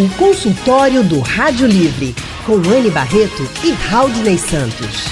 O 0.00 0.08
consultório 0.16 1.04
do 1.04 1.20
Rádio 1.20 1.66
Livre, 1.66 2.16
com 2.46 2.54
Anne 2.54 2.88
Barreto 2.88 3.46
e 3.62 3.72
Raudney 3.72 4.38
Santos. 4.38 5.04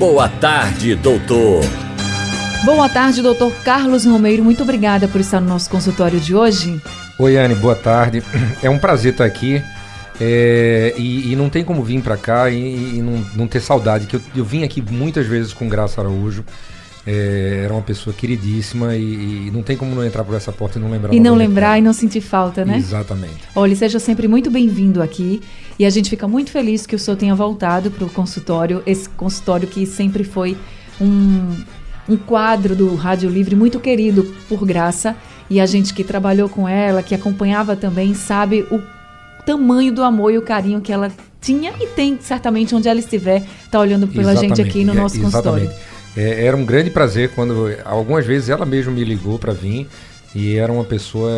Boa 0.00 0.28
tarde, 0.28 0.96
doutor. 0.96 1.62
Boa 2.64 2.88
tarde, 2.88 3.22
doutor 3.22 3.52
Carlos 3.62 4.04
Romeiro. 4.04 4.42
Muito 4.42 4.64
obrigada 4.64 5.06
por 5.06 5.20
estar 5.20 5.40
no 5.40 5.46
nosso 5.46 5.70
consultório 5.70 6.18
de 6.18 6.34
hoje. 6.34 6.82
Oi, 7.20 7.36
Anne, 7.36 7.54
boa 7.54 7.76
tarde. 7.76 8.22
É 8.62 8.70
um 8.70 8.78
prazer 8.78 9.12
estar 9.12 9.26
aqui. 9.26 9.62
É, 10.18 10.94
e, 10.96 11.32
e, 11.32 11.36
não 11.36 11.50
tem 11.50 11.62
como 11.62 11.82
vir 11.82 12.00
para 12.00 12.16
cá 12.16 12.50
e, 12.50 12.96
e 12.96 13.02
não, 13.02 13.24
não, 13.34 13.46
ter 13.46 13.60
saudade, 13.60 14.06
que 14.06 14.16
eu, 14.16 14.20
eu, 14.34 14.44
vim 14.44 14.64
aqui 14.64 14.82
muitas 14.82 15.26
vezes 15.26 15.52
com 15.52 15.68
Graça 15.68 16.00
Araújo. 16.00 16.44
É, 17.06 17.62
era 17.64 17.74
uma 17.74 17.82
pessoa 17.82 18.14
queridíssima 18.14 18.96
e, 18.96 19.48
e, 19.48 19.50
não 19.52 19.62
tem 19.62 19.76
como 19.76 19.94
não 19.94 20.02
entrar 20.02 20.24
por 20.24 20.34
essa 20.34 20.50
porta 20.50 20.78
e 20.78 20.82
não 20.82 20.90
lembrar. 20.90 21.12
E 21.12 21.20
não 21.20 21.34
lembrar 21.34 21.78
e 21.78 21.82
não 21.82 21.92
sentir 21.92 22.22
falta, 22.22 22.64
né? 22.64 22.78
Exatamente. 22.78 23.40
Olha, 23.54 23.76
seja 23.76 23.98
sempre 23.98 24.26
muito 24.26 24.50
bem-vindo 24.50 25.02
aqui 25.02 25.42
e 25.78 25.84
a 25.84 25.90
gente 25.90 26.08
fica 26.08 26.26
muito 26.26 26.50
feliz 26.50 26.86
que 26.86 26.96
o 26.96 26.98
senhor 26.98 27.18
tenha 27.18 27.34
voltado 27.34 27.90
para 27.90 28.04
o 28.04 28.08
consultório, 28.08 28.82
esse 28.86 29.10
consultório 29.10 29.68
que 29.68 29.84
sempre 29.84 30.24
foi 30.24 30.56
um, 30.98 31.54
um 32.10 32.16
quadro 32.16 32.74
do 32.74 32.94
Rádio 32.94 33.30
Livre 33.30 33.54
muito 33.54 33.78
querido 33.78 34.34
por 34.48 34.66
Graça 34.66 35.16
e 35.48 35.60
a 35.60 35.66
gente 35.66 35.94
que 35.94 36.02
trabalhou 36.02 36.48
com 36.48 36.68
ela, 36.68 37.02
que 37.02 37.14
acompanhava 37.14 37.76
também, 37.76 38.14
sabe 38.14 38.66
o 38.70 38.80
tamanho 39.46 39.92
do 39.92 40.02
amor 40.02 40.32
e 40.32 40.38
o 40.38 40.42
carinho 40.42 40.80
que 40.80 40.92
ela 40.92 41.10
tinha 41.40 41.72
e 41.80 41.86
tem, 41.86 42.18
certamente, 42.20 42.74
onde 42.74 42.88
ela 42.88 42.98
estiver, 42.98 43.42
está 43.64 43.80
olhando 43.80 44.06
pela 44.06 44.32
exatamente, 44.32 44.56
gente 44.56 44.68
aqui 44.68 44.84
no 44.84 44.92
nosso 44.92 45.18
é, 45.18 45.20
consultório. 45.20 45.70
É, 46.16 46.46
era 46.46 46.56
um 46.56 46.64
grande 46.64 46.90
prazer 46.90 47.30
quando, 47.30 47.72
algumas 47.84 48.26
vezes, 48.26 48.48
ela 48.48 48.66
mesma 48.66 48.92
me 48.92 49.04
ligou 49.04 49.38
para 49.38 49.52
vir 49.52 49.88
e 50.34 50.56
era 50.56 50.72
uma 50.72 50.84
pessoa 50.84 51.30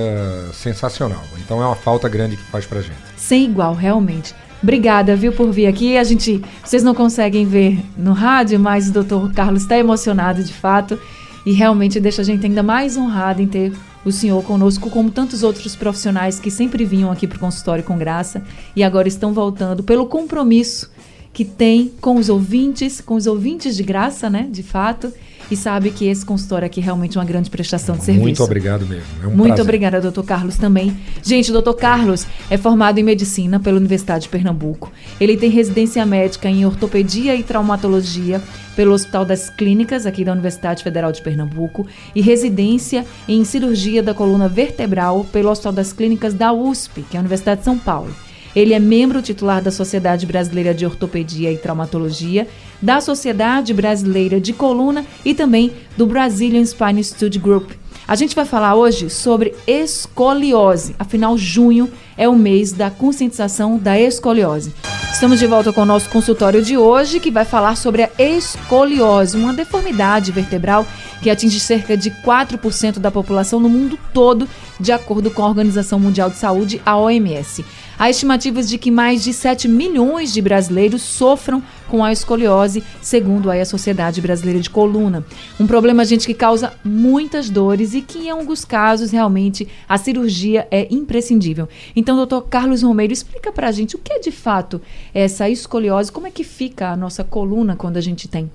sensacional. 0.52 1.22
Então 1.44 1.62
é 1.62 1.66
uma 1.66 1.76
falta 1.76 2.08
grande 2.08 2.36
que 2.36 2.44
faz 2.44 2.66
pra 2.66 2.80
gente. 2.80 2.96
Sem 3.16 3.44
igual, 3.44 3.74
realmente. 3.74 4.34
Obrigada, 4.62 5.16
viu, 5.16 5.32
por 5.32 5.50
vir 5.50 5.66
aqui. 5.66 5.96
A 5.96 6.04
gente, 6.04 6.40
vocês 6.64 6.84
não 6.84 6.94
conseguem 6.94 7.44
ver 7.44 7.82
no 7.96 8.12
rádio, 8.12 8.60
mas 8.60 8.88
o 8.88 8.92
doutor 8.92 9.32
Carlos 9.32 9.62
está 9.62 9.76
emocionado 9.76 10.42
de 10.44 10.52
fato 10.52 10.98
e 11.44 11.52
realmente 11.52 11.98
deixa 11.98 12.22
a 12.22 12.24
gente 12.24 12.46
ainda 12.46 12.62
mais 12.62 12.96
honrado 12.96 13.42
em 13.42 13.46
ter 13.46 13.72
o 14.04 14.12
senhor 14.12 14.42
conosco, 14.44 14.90
como 14.90 15.10
tantos 15.10 15.42
outros 15.42 15.74
profissionais 15.74 16.38
que 16.38 16.50
sempre 16.50 16.84
vinham 16.84 17.10
aqui 17.10 17.26
para 17.26 17.36
o 17.36 17.40
consultório 17.40 17.84
com 17.84 17.96
graça 17.96 18.42
e 18.74 18.82
agora 18.82 19.08
estão 19.08 19.32
voltando 19.32 19.82
pelo 19.82 20.06
compromisso 20.06 20.90
que 21.32 21.44
tem 21.44 21.92
com 22.00 22.16
os 22.16 22.28
ouvintes, 22.28 23.00
com 23.00 23.14
os 23.14 23.26
ouvintes 23.26 23.76
de 23.76 23.82
graça, 23.82 24.28
né, 24.28 24.46
de 24.50 24.62
fato, 24.62 25.12
e 25.52 25.56
sabe 25.56 25.90
que 25.90 26.06
esse 26.06 26.24
consultório 26.24 26.64
aqui 26.64 26.80
é 26.80 26.82
realmente 26.82 27.18
uma 27.18 27.24
grande 27.24 27.50
prestação 27.50 27.96
de 27.96 28.04
serviço. 28.04 28.24
Muito 28.24 28.42
obrigado 28.42 28.86
mesmo. 28.86 29.04
É 29.22 29.26
um 29.26 29.30
Muito 29.30 29.48
prazer. 29.48 29.62
obrigada, 29.62 30.00
doutor 30.00 30.24
Carlos, 30.24 30.56
também. 30.56 30.96
Gente, 31.22 31.50
o 31.50 31.52
doutor 31.52 31.74
Carlos 31.74 32.26
é 32.48 32.56
formado 32.56 32.98
em 32.98 33.02
medicina 33.02 33.60
pela 33.60 33.76
Universidade 33.76 34.24
de 34.24 34.28
Pernambuco. 34.30 34.90
Ele 35.20 35.36
tem 35.36 35.50
residência 35.50 36.04
médica 36.06 36.48
em 36.48 36.64
ortopedia 36.64 37.36
e 37.36 37.42
traumatologia 37.42 38.40
pelo 38.74 38.92
Hospital 38.92 39.24
das 39.26 39.50
Clínicas, 39.50 40.06
aqui 40.06 40.24
da 40.24 40.32
Universidade 40.32 40.82
Federal 40.82 41.12
de 41.12 41.20
Pernambuco, 41.20 41.86
e 42.14 42.22
residência 42.22 43.04
em 43.28 43.44
cirurgia 43.44 44.02
da 44.02 44.14
coluna 44.14 44.48
vertebral 44.48 45.24
pelo 45.30 45.50
Hospital 45.50 45.72
das 45.72 45.92
Clínicas 45.92 46.32
da 46.32 46.52
USP, 46.52 47.02
que 47.10 47.16
é 47.16 47.18
a 47.18 47.20
Universidade 47.20 47.60
de 47.60 47.64
São 47.64 47.78
Paulo. 47.78 48.12
Ele 48.54 48.74
é 48.74 48.78
membro 48.78 49.22
titular 49.22 49.62
da 49.62 49.70
Sociedade 49.70 50.26
Brasileira 50.26 50.74
de 50.74 50.84
Ortopedia 50.84 51.50
e 51.50 51.56
Traumatologia, 51.56 52.46
da 52.80 53.00
Sociedade 53.00 53.72
Brasileira 53.72 54.40
de 54.40 54.52
Coluna 54.52 55.04
e 55.24 55.34
também 55.34 55.72
do 55.96 56.06
Brazilian 56.06 56.64
Spine 56.64 57.02
Study 57.02 57.38
Group. 57.38 57.70
A 58.06 58.16
gente 58.16 58.34
vai 58.34 58.44
falar 58.44 58.74
hoje 58.74 59.08
sobre 59.08 59.54
escoliose. 59.66 60.94
Afinal, 60.98 61.38
junho 61.38 61.90
é 62.16 62.28
o 62.28 62.36
mês 62.36 62.72
da 62.72 62.90
conscientização 62.90 63.78
da 63.78 63.98
escoliose. 63.98 64.74
Estamos 65.12 65.38
de 65.38 65.46
volta 65.46 65.72
com 65.72 65.82
o 65.82 65.86
nosso 65.86 66.10
consultório 66.10 66.62
de 66.62 66.76
hoje, 66.76 67.20
que 67.20 67.30
vai 67.30 67.44
falar 67.44 67.76
sobre 67.76 68.02
a 68.02 68.10
escoliose, 68.18 69.36
uma 69.36 69.52
deformidade 69.52 70.32
vertebral 70.32 70.86
que 71.22 71.30
atinge 71.30 71.60
cerca 71.60 71.96
de 71.96 72.10
4% 72.10 72.98
da 72.98 73.10
população 73.10 73.60
no 73.60 73.68
mundo 73.68 73.96
todo, 74.12 74.48
de 74.80 74.90
acordo 74.90 75.30
com 75.30 75.42
a 75.44 75.48
Organização 75.48 76.00
Mundial 76.00 76.28
de 76.28 76.36
Saúde, 76.36 76.82
a 76.84 76.96
OMS. 76.98 77.64
Há 77.98 78.10
estimativas 78.10 78.68
de 78.68 78.78
que 78.78 78.90
mais 78.90 79.22
de 79.22 79.32
7 79.32 79.68
milhões 79.68 80.32
de 80.32 80.40
brasileiros 80.40 81.02
sofram 81.02 81.62
com 81.88 82.02
a 82.02 82.12
escoliose, 82.12 82.82
segundo 83.00 83.50
a 83.50 83.64
Sociedade 83.64 84.20
Brasileira 84.20 84.60
de 84.60 84.70
Coluna. 84.70 85.24
Um 85.60 85.66
problema, 85.66 86.04
gente, 86.04 86.26
que 86.26 86.34
causa 86.34 86.72
muitas 86.84 87.50
dores 87.50 87.94
e 87.94 88.00
que, 88.00 88.26
em 88.26 88.30
alguns 88.30 88.64
casos, 88.64 89.10
realmente, 89.10 89.68
a 89.88 89.98
cirurgia 89.98 90.66
é 90.70 90.88
imprescindível. 90.90 91.68
Então, 91.94 92.16
doutor 92.16 92.42
Carlos 92.42 92.82
Romeiro, 92.82 93.12
explica 93.12 93.52
pra 93.52 93.70
gente 93.70 93.94
o 93.94 93.98
que 93.98 94.12
é 94.12 94.18
de 94.18 94.32
fato 94.32 94.80
essa 95.14 95.48
escoliose, 95.48 96.10
como 96.10 96.26
é 96.26 96.30
que 96.30 96.44
fica 96.44 96.88
a 96.88 96.96
nossa 96.96 97.22
coluna 97.22 97.76
quando 97.76 97.96
a 97.96 98.00
gente 98.00 98.26
tem? 98.26 98.50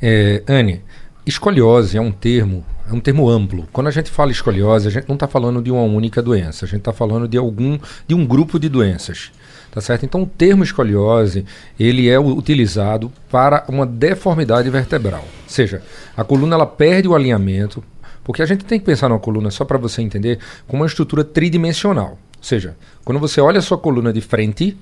É, 0.00 0.42
Anne, 0.46 0.82
escoliose 1.26 1.96
é 1.96 2.00
um 2.00 2.12
termo 2.12 2.64
é 2.88 2.92
um 2.92 3.00
termo 3.00 3.28
amplo. 3.28 3.68
Quando 3.72 3.88
a 3.88 3.90
gente 3.90 4.10
fala 4.10 4.30
escoliose, 4.30 4.88
a 4.88 4.90
gente 4.90 5.06
não 5.06 5.14
está 5.14 5.28
falando 5.28 5.60
de 5.60 5.70
uma 5.70 5.82
única 5.82 6.22
doença, 6.22 6.64
a 6.64 6.68
gente 6.68 6.78
está 6.78 6.92
falando 6.92 7.28
de 7.28 7.36
algum 7.36 7.78
de 8.06 8.14
um 8.14 8.26
grupo 8.26 8.58
de 8.58 8.68
doenças. 8.68 9.30
Tá 9.70 9.82
certo? 9.82 10.06
Então 10.06 10.22
o 10.22 10.26
termo 10.26 10.64
escoliose, 10.64 11.44
ele 11.78 12.08
é 12.08 12.18
utilizado 12.18 13.12
para 13.30 13.64
uma 13.68 13.84
deformidade 13.84 14.70
vertebral. 14.70 15.20
Ou 15.20 15.48
seja, 15.48 15.82
a 16.16 16.24
coluna 16.24 16.54
ela 16.54 16.66
perde 16.66 17.06
o 17.06 17.14
alinhamento, 17.14 17.84
porque 18.24 18.40
a 18.40 18.46
gente 18.46 18.64
tem 18.64 18.80
que 18.80 18.86
pensar 18.86 19.10
numa 19.10 19.20
coluna, 19.20 19.50
só 19.50 19.66
para 19.66 19.76
você 19.76 20.00
entender, 20.00 20.38
como 20.66 20.82
uma 20.82 20.86
estrutura 20.86 21.22
tridimensional. 21.22 22.12
Ou 22.38 22.42
seja, 22.42 22.76
quando 23.04 23.20
você 23.20 23.40
olha 23.42 23.58
a 23.58 23.62
sua 23.62 23.76
coluna 23.76 24.10
de 24.10 24.22
frente, 24.22 24.76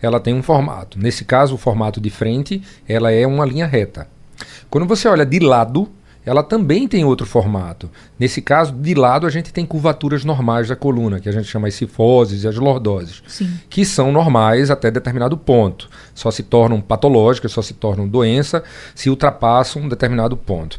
ela 0.00 0.18
tem 0.18 0.34
um 0.34 0.42
formato. 0.42 0.98
Nesse 0.98 1.24
caso, 1.24 1.54
o 1.54 1.58
formato 1.58 2.00
de 2.00 2.10
frente, 2.10 2.60
ela 2.88 3.12
é 3.12 3.24
uma 3.24 3.46
linha 3.46 3.66
reta. 3.66 4.08
Quando 4.68 4.86
você 4.86 5.06
olha 5.06 5.24
de 5.24 5.38
lado, 5.38 5.88
ela 6.24 6.42
também 6.42 6.86
tem 6.86 7.04
outro 7.04 7.26
formato. 7.26 7.90
Nesse 8.18 8.40
caso, 8.40 8.72
de 8.72 8.94
lado, 8.94 9.26
a 9.26 9.30
gente 9.30 9.52
tem 9.52 9.66
curvaturas 9.66 10.24
normais 10.24 10.68
da 10.68 10.76
coluna, 10.76 11.20
que 11.20 11.28
a 11.28 11.32
gente 11.32 11.48
chama 11.48 11.68
as 11.68 11.74
cifoses 11.74 12.44
e 12.44 12.48
as 12.48 12.56
lordoses, 12.56 13.22
Sim. 13.26 13.52
que 13.68 13.84
são 13.84 14.12
normais 14.12 14.70
até 14.70 14.90
determinado 14.90 15.36
ponto. 15.36 15.88
Só 16.14 16.30
se 16.30 16.42
tornam 16.42 16.80
patológicas, 16.80 17.52
só 17.52 17.62
se 17.62 17.74
tornam 17.74 18.06
doença 18.06 18.62
se 18.94 19.10
ultrapassam 19.10 19.82
um 19.82 19.88
determinado 19.88 20.36
ponto. 20.36 20.78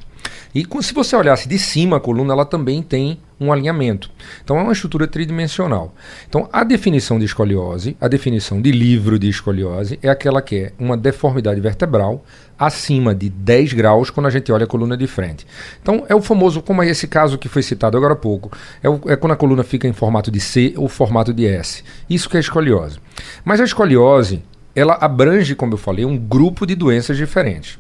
E 0.54 0.66
se 0.82 0.94
você 0.94 1.16
olhasse 1.16 1.48
de 1.50 1.58
cima 1.58 1.98
a 1.98 2.00
coluna, 2.00 2.34
ela 2.34 2.46
também 2.46 2.82
tem 2.84 3.18
um 3.40 3.52
alinhamento. 3.52 4.10
Então 4.44 4.58
é 4.58 4.62
uma 4.62 4.72
estrutura 4.72 5.08
tridimensional. 5.08 5.94
Então 6.30 6.48
a 6.52 6.64
definição 6.64 7.18
de 7.18 7.26
escoliose, 7.26 7.98
a 8.00 8.08
definição 8.08 8.62
de 8.62 8.72
livro 8.72 9.18
de 9.18 9.28
escoliose 9.28 10.00
é 10.02 10.10
aquela 10.10 10.42
que 10.42 10.56
é 10.56 10.74
uma 10.80 10.96
deformidade 10.96 11.60
vertebral 11.60 12.24
acima 12.58 13.14
de 13.16 13.30
10 13.30 13.74
graus 13.74 14.10
quando 14.10 14.28
a 14.28 14.30
gente 14.30 14.52
olha 14.52 14.66
a 14.66 14.68
coluna 14.68 14.96
de 14.96 15.08
frente. 15.08 15.46
Então 15.82 16.06
é 16.08 16.16
o 16.16 16.22
famoso, 16.22 16.62
como 16.62 16.84
é 16.84 16.88
esse 16.88 17.08
caso 17.08 17.38
que 17.38 17.50
foi 17.50 17.64
citado 17.64 17.98
agora 17.98 18.14
há 18.14 18.18
pouco, 18.18 18.52
é, 18.82 18.90
o, 18.90 19.02
é 19.08 19.16
quando 19.16 19.34
a 19.34 19.38
coluna 19.38 19.64
fica 19.64 19.88
em 19.88 19.94
formato 19.94 20.30
de 20.30 20.40
C 20.40 20.74
ou 20.78 20.88
formato 20.88 21.34
de 21.34 21.46
S. 21.46 21.84
Isso 22.10 22.30
que 22.30 22.38
é 22.38 22.40
escoliose. 22.40 23.00
Mas 23.44 23.60
a 23.60 23.64
escoliose, 23.64 24.44
ela 24.76 24.98
abrange, 25.02 25.56
como 25.56 25.74
eu 25.74 25.78
falei, 25.78 26.06
um 26.06 26.18
grupo 26.18 26.66
de 26.66 26.76
doenças 26.76 27.18
diferentes. 27.18 27.80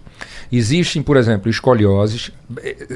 Existem, 0.56 1.02
por 1.02 1.18
exemplo, 1.18 1.50
escolioses. 1.50 2.32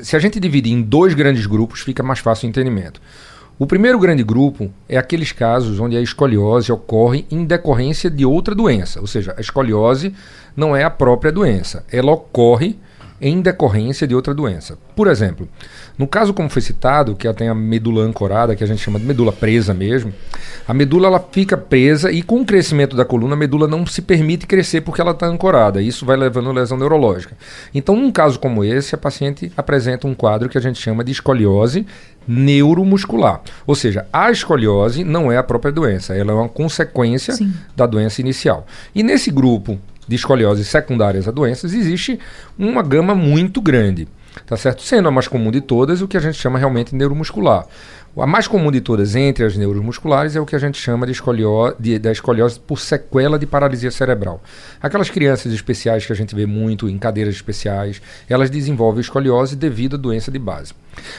Se 0.03 0.15
a 0.15 0.19
gente 0.19 0.39
dividir 0.39 0.71
em 0.71 0.79
dois 0.79 1.15
grandes 1.15 1.47
grupos, 1.47 1.79
fica 1.79 2.03
mais 2.03 2.19
fácil 2.19 2.45
o 2.45 2.49
entendimento. 2.51 3.01
O 3.57 3.65
primeiro 3.65 3.97
grande 3.97 4.23
grupo 4.23 4.71
é 4.87 4.95
aqueles 4.95 5.31
casos 5.31 5.79
onde 5.79 5.97
a 5.97 6.01
escoliose 6.01 6.71
ocorre 6.71 7.25
em 7.31 7.43
decorrência 7.43 8.11
de 8.11 8.23
outra 8.23 8.53
doença, 8.53 9.01
ou 9.01 9.07
seja, 9.07 9.33
a 9.35 9.41
escoliose 9.41 10.13
não 10.55 10.75
é 10.75 10.83
a 10.83 10.91
própria 10.91 11.31
doença, 11.31 11.83
ela 11.91 12.11
ocorre 12.11 12.77
em 13.19 13.41
decorrência 13.41 14.07
de 14.07 14.13
outra 14.13 14.33
doença. 14.33 14.77
Por 14.95 15.07
exemplo, 15.07 15.47
no 15.97 16.07
caso 16.07 16.33
como 16.33 16.49
foi 16.49 16.61
citado, 16.61 17.15
que 17.15 17.25
ela 17.25 17.35
tem 17.35 17.49
a 17.49 17.55
medula 17.55 18.03
ancorada, 18.03 18.55
que 18.55 18.63
a 18.63 18.67
gente 18.67 18.81
chama 18.81 18.99
de 18.99 19.05
medula 19.05 19.31
presa 19.31 19.73
mesmo, 19.73 20.13
a 20.67 20.73
medula 20.73 21.07
ela 21.07 21.27
fica 21.31 21.57
presa 21.57 22.11
e 22.11 22.21
com 22.21 22.41
o 22.41 22.45
crescimento 22.45 22.95
da 22.95 23.05
coluna 23.05 23.33
a 23.33 23.37
medula 23.37 23.67
não 23.67 23.85
se 23.85 24.01
permite 24.01 24.45
crescer 24.45 24.81
porque 24.81 25.01
ela 25.01 25.11
está 25.11 25.25
ancorada. 25.27 25.81
Isso 25.81 26.05
vai 26.05 26.15
levando 26.15 26.49
a 26.49 26.53
lesão 26.53 26.77
neurológica. 26.77 27.35
Então, 27.73 27.95
num 27.95 28.11
caso 28.11 28.39
como 28.39 28.63
esse, 28.63 28.93
a 28.93 28.97
paciente 28.97 29.51
apresenta 29.57 30.07
um 30.07 30.13
quadro 30.13 30.49
que 30.49 30.57
a 30.57 30.61
gente 30.61 30.79
chama 30.79 31.03
de 31.03 31.11
escoliose 31.11 31.85
neuromuscular. 32.27 33.41
Ou 33.65 33.73
seja, 33.73 34.05
a 34.11 34.29
escoliose 34.29 35.03
não 35.03 35.31
é 35.31 35.37
a 35.37 35.43
própria 35.43 35.71
doença, 35.71 36.13
ela 36.13 36.31
é 36.31 36.35
uma 36.35 36.49
consequência 36.49 37.33
Sim. 37.33 37.53
da 37.75 37.85
doença 37.85 38.19
inicial. 38.21 38.67
E 38.93 39.01
nesse 39.01 39.31
grupo 39.31 39.79
de 40.07 40.15
escoliose 40.15 40.63
secundárias 40.63 41.27
a 41.27 41.31
doenças, 41.31 41.73
existe 41.73 42.19
uma 42.57 42.81
gama 42.81 43.13
muito 43.13 43.61
grande, 43.61 44.07
tá 44.45 44.55
certo? 44.55 44.81
Sendo 44.81 45.07
a 45.07 45.11
mais 45.11 45.27
comum 45.27 45.51
de 45.51 45.61
todas, 45.61 46.01
o 46.01 46.07
que 46.07 46.17
a 46.17 46.21
gente 46.21 46.37
chama 46.37 46.57
realmente 46.57 46.95
neuromuscular. 46.95 47.65
A 48.19 48.25
mais 48.25 48.47
comum 48.47 48.71
de 48.71 48.81
todas 48.81 49.15
entre 49.15 49.45
as 49.45 49.55
neuromusculares 49.55 50.35
é 50.35 50.41
o 50.41 50.45
que 50.45 50.55
a 50.55 50.59
gente 50.59 50.75
chama 50.79 51.05
de, 51.05 51.11
escolio 51.11 51.75
de 51.79 51.99
da 51.99 52.11
escoliose 52.11 52.59
por 52.59 52.79
sequela 52.79 53.37
de 53.37 53.45
paralisia 53.45 53.91
cerebral. 53.91 54.41
Aquelas 54.81 55.07
crianças 55.07 55.53
especiais 55.53 56.03
que 56.03 56.11
a 56.11 56.15
gente 56.15 56.33
vê 56.33 56.47
muito 56.47 56.89
em 56.89 56.97
cadeiras 56.97 57.35
especiais, 57.35 58.01
elas 58.27 58.49
desenvolvem 58.49 59.01
escoliose 59.01 59.55
devido 59.55 59.97
à 59.97 59.99
doença 59.99 60.31
de 60.31 60.39
base. 60.39 60.73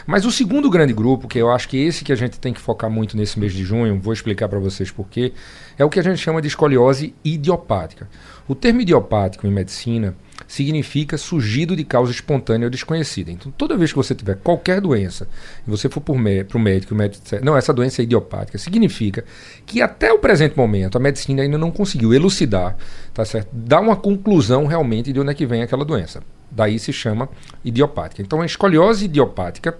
Mas 0.08 0.24
o 0.24 0.32
segundo 0.32 0.68
grande 0.68 0.92
grupo, 0.92 1.28
que 1.28 1.38
eu 1.38 1.52
acho 1.52 1.68
que 1.68 1.76
esse 1.76 2.02
que 2.02 2.12
a 2.12 2.16
gente 2.16 2.40
tem 2.40 2.52
que 2.52 2.60
focar 2.60 2.90
muito 2.90 3.16
nesse 3.16 3.38
mês 3.38 3.52
de 3.52 3.62
junho, 3.62 4.00
vou 4.00 4.12
explicar 4.12 4.48
para 4.48 4.58
vocês 4.58 4.90
porquê, 4.90 5.32
é 5.78 5.84
o 5.84 5.88
que 5.88 6.00
a 6.00 6.02
gente 6.02 6.18
chama 6.18 6.42
de 6.42 6.48
escoliose 6.48 7.14
idiopática. 7.24 8.08
O 8.48 8.54
termo 8.54 8.80
idiopático 8.80 9.46
em 9.46 9.50
medicina 9.50 10.14
significa 10.46 11.18
surgido 11.18 11.76
de 11.76 11.84
causa 11.84 12.10
espontânea 12.10 12.66
ou 12.66 12.70
desconhecida. 12.70 13.30
Então, 13.30 13.52
toda 13.52 13.76
vez 13.76 13.92
que 13.92 13.96
você 13.98 14.14
tiver 14.14 14.36
qualquer 14.36 14.80
doença 14.80 15.28
e 15.66 15.70
você 15.70 15.88
for 15.88 16.00
para 16.00 16.14
o 16.14 16.18
médico, 16.18 16.56
o 16.56 16.60
médico 16.60 16.94
disser, 17.22 17.44
não, 17.44 17.54
essa 17.54 17.72
doença 17.72 18.00
é 18.00 18.04
idiopática, 18.04 18.56
significa 18.56 19.22
que 19.66 19.82
até 19.82 20.10
o 20.10 20.18
presente 20.18 20.56
momento 20.56 20.96
a 20.96 21.00
medicina 21.00 21.42
ainda 21.42 21.58
não 21.58 21.70
conseguiu 21.70 22.14
elucidar, 22.14 22.76
tá 23.12 23.24
certo? 23.24 23.48
Dar 23.52 23.80
uma 23.80 23.96
conclusão 23.96 24.64
realmente 24.64 25.12
de 25.12 25.20
onde 25.20 25.30
é 25.30 25.34
que 25.34 25.44
vem 25.44 25.62
aquela 25.62 25.84
doença. 25.84 26.22
Daí 26.50 26.78
se 26.78 26.92
chama 26.92 27.28
idiopática. 27.62 28.22
Então, 28.22 28.40
a 28.40 28.46
escoliose 28.46 29.04
idiopática, 29.04 29.76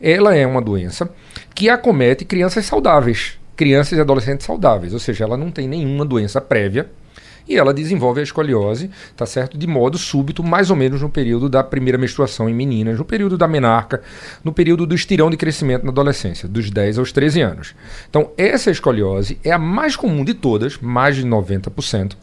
ela 0.00 0.36
é 0.36 0.46
uma 0.46 0.62
doença 0.62 1.10
que 1.52 1.68
acomete 1.68 2.24
crianças 2.24 2.64
saudáveis, 2.66 3.40
crianças 3.56 3.98
e 3.98 4.00
adolescentes 4.00 4.46
saudáveis, 4.46 4.92
ou 4.92 5.00
seja, 5.00 5.24
ela 5.24 5.36
não 5.36 5.50
tem 5.50 5.66
nenhuma 5.66 6.04
doença 6.04 6.40
prévia, 6.40 6.88
e 7.48 7.56
ela 7.56 7.74
desenvolve 7.74 8.20
a 8.20 8.22
escoliose, 8.22 8.90
tá 9.16 9.26
certo? 9.26 9.56
De 9.58 9.66
modo 9.66 9.98
súbito, 9.98 10.42
mais 10.42 10.70
ou 10.70 10.76
menos 10.76 11.02
no 11.02 11.08
período 11.08 11.48
da 11.48 11.62
primeira 11.62 11.98
menstruação 11.98 12.48
em 12.48 12.54
meninas, 12.54 12.98
no 12.98 13.04
período 13.04 13.36
da 13.36 13.46
menarca, 13.46 14.02
no 14.42 14.52
período 14.52 14.86
do 14.86 14.94
estirão 14.94 15.30
de 15.30 15.36
crescimento 15.36 15.84
na 15.84 15.90
adolescência, 15.90 16.48
dos 16.48 16.70
10 16.70 16.98
aos 16.98 17.12
13 17.12 17.40
anos. 17.40 17.74
Então, 18.08 18.30
essa 18.36 18.70
escoliose 18.70 19.38
é 19.44 19.52
a 19.52 19.58
mais 19.58 19.96
comum 19.96 20.24
de 20.24 20.34
todas, 20.34 20.78
mais 20.78 21.16
de 21.16 21.24
90% 21.24 22.16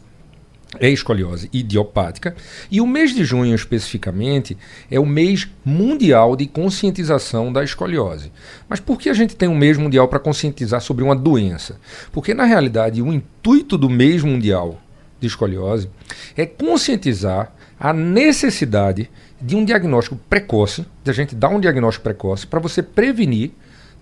é 0.80 0.88
escoliose 0.88 1.48
idiopática. 1.52 2.34
E 2.70 2.80
o 2.80 2.86
mês 2.86 3.14
de 3.14 3.24
junho, 3.24 3.54
especificamente, 3.54 4.56
é 4.90 4.98
o 4.98 5.06
mês 5.06 5.48
mundial 5.64 6.34
de 6.36 6.46
conscientização 6.46 7.52
da 7.52 7.62
escoliose. 7.62 8.32
Mas 8.68 8.80
por 8.80 8.98
que 8.98 9.10
a 9.10 9.14
gente 9.14 9.36
tem 9.36 9.48
um 9.48 9.56
mês 9.56 9.76
mundial 9.76 10.08
para 10.08 10.18
conscientizar 10.18 10.80
sobre 10.80 11.04
uma 11.04 11.14
doença? 11.14 11.78
Porque, 12.10 12.32
na 12.34 12.44
realidade, 12.44 13.02
o 13.02 13.12
intuito 13.12 13.76
do 13.76 13.90
mês 13.90 14.22
mundial 14.22 14.80
de 15.22 15.28
escoliose 15.28 15.88
é 16.36 16.44
conscientizar 16.44 17.52
a 17.80 17.92
necessidade 17.92 19.10
de 19.40 19.56
um 19.56 19.64
diagnóstico 19.64 20.16
precoce, 20.28 20.84
de 21.02 21.10
a 21.10 21.14
gente 21.14 21.34
dar 21.34 21.48
um 21.48 21.58
diagnóstico 21.58 22.04
precoce 22.04 22.46
para 22.46 22.60
você 22.60 22.82
prevenir 22.82 23.52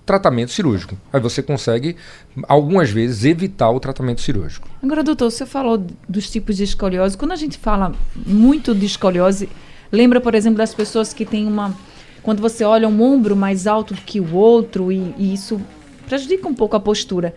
tratamento 0.05 0.51
cirúrgico. 0.51 0.97
Aí 1.13 1.21
você 1.21 1.43
consegue, 1.43 1.97
algumas 2.49 2.91
vezes, 2.91 3.25
evitar 3.25 3.71
o 3.71 3.79
tratamento 3.79 4.21
cirúrgico. 4.21 4.69
Agora, 4.83 5.05
doutor, 5.05 5.31
você 5.31 5.47
falou 5.47 5.87
dos 6.09 6.29
tipos 6.29 6.57
de 6.57 6.65
escoliose. 6.65 7.17
Quando 7.17 7.33
a 7.33 7.37
gente 7.37 7.57
fala 7.57 7.95
muito 8.15 8.75
de 8.75 8.87
escoliose, 8.87 9.49
lembra, 9.93 10.21
por 10.21 10.35
exemplo, 10.35 10.59
das 10.59 10.75
pessoas 10.75 11.15
que 11.15 11.25
têm 11.25 11.47
uma. 11.47 11.75
Quando 12.23 12.41
você 12.41 12.65
olha 12.65 12.89
um 12.89 13.03
ombro 13.03 13.37
mais 13.37 13.67
alto 13.67 13.95
que 13.95 14.21
o 14.21 14.35
outro, 14.35 14.91
e, 14.91 15.15
e 15.17 15.33
isso 15.33 15.61
prejudica 16.07 16.49
um 16.49 16.55
pouco 16.55 16.77
a 16.77 16.81
postura. 16.81 17.35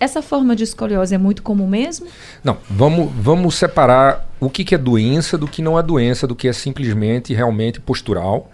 Essa 0.00 0.22
forma 0.22 0.56
de 0.56 0.64
escoliose 0.64 1.14
é 1.14 1.18
muito 1.18 1.42
comum 1.42 1.66
mesmo? 1.66 2.06
Não, 2.42 2.56
vamos, 2.68 3.10
vamos 3.14 3.54
separar 3.54 4.28
o 4.40 4.50
que, 4.50 4.64
que 4.64 4.74
é 4.74 4.78
doença 4.78 5.36
do 5.38 5.46
que 5.46 5.62
não 5.62 5.78
é 5.78 5.82
doença, 5.82 6.26
do 6.26 6.34
que 6.34 6.48
é 6.48 6.52
simplesmente 6.52 7.34
realmente 7.34 7.80
postural 7.80 8.50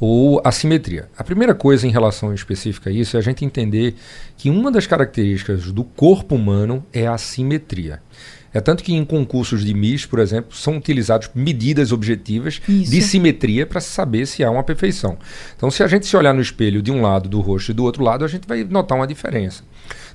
ou 0.00 0.40
assimetria. 0.44 1.08
A 1.16 1.22
primeira 1.22 1.54
coisa 1.54 1.86
em 1.86 1.90
relação 1.90 2.34
específica 2.34 2.90
a 2.90 2.92
isso 2.92 3.16
é 3.16 3.20
a 3.20 3.22
gente 3.22 3.44
entender 3.44 3.94
que 4.36 4.50
uma 4.50 4.68
das 4.68 4.84
características 4.84 5.70
do 5.70 5.84
corpo 5.84 6.34
humano 6.34 6.84
é 6.92 7.06
a 7.06 7.14
assimetria. 7.14 8.02
É 8.54 8.60
tanto 8.60 8.84
que 8.84 8.92
em 8.92 9.04
concursos 9.04 9.64
de 9.64 9.72
MIS, 9.72 10.06
por 10.06 10.18
exemplo, 10.18 10.54
são 10.54 10.76
utilizados 10.76 11.30
medidas 11.34 11.92
objetivas 11.92 12.60
Isso. 12.68 12.90
de 12.90 13.00
simetria 13.00 13.66
para 13.66 13.80
saber 13.80 14.26
se 14.26 14.44
há 14.44 14.50
uma 14.50 14.62
perfeição. 14.62 15.16
Então, 15.56 15.70
se 15.70 15.82
a 15.82 15.86
gente 15.86 16.06
se 16.06 16.16
olhar 16.16 16.34
no 16.34 16.40
espelho 16.42 16.82
de 16.82 16.92
um 16.92 17.00
lado 17.00 17.28
do 17.28 17.40
rosto 17.40 17.70
e 17.70 17.74
do 17.74 17.84
outro 17.84 18.02
lado, 18.02 18.24
a 18.24 18.28
gente 18.28 18.46
vai 18.46 18.64
notar 18.64 18.96
uma 18.98 19.06
diferença. 19.06 19.62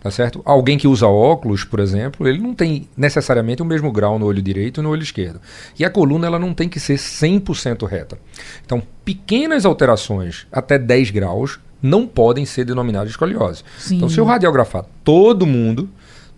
Tá 0.02 0.12
certo? 0.12 0.42
Alguém 0.46 0.78
que 0.78 0.88
usa 0.88 1.08
óculos, 1.08 1.64
por 1.64 1.80
exemplo, 1.80 2.28
ele 2.28 2.40
não 2.40 2.54
tem 2.54 2.88
necessariamente 2.96 3.62
o 3.62 3.66
mesmo 3.66 3.92
grau 3.92 4.20
no 4.20 4.26
olho 4.26 4.42
direito 4.42 4.80
e 4.80 4.84
no 4.84 4.90
olho 4.90 5.02
esquerdo. 5.02 5.42
E 5.78 5.84
a 5.84 5.90
coluna 5.90 6.28
ela 6.28 6.40
não 6.40 6.54
tem 6.54 6.70
que 6.70 6.80
ser 6.80 6.98
100% 6.98 7.88
reta. 7.88 8.18
Então, 8.64 8.82
pequenas 9.04 9.66
alterações 9.66 10.46
até 10.52 10.78
10 10.78 11.10
graus 11.10 11.60
não 11.82 12.08
podem 12.08 12.46
ser 12.46 12.66
denominadas 12.66 13.10
escoliose. 13.10 13.64
Sim. 13.78 13.98
Então, 13.98 14.10
se 14.10 14.20
eu 14.20 14.26
radiografar 14.26 14.86
todo 15.04 15.46
mundo, 15.46 15.90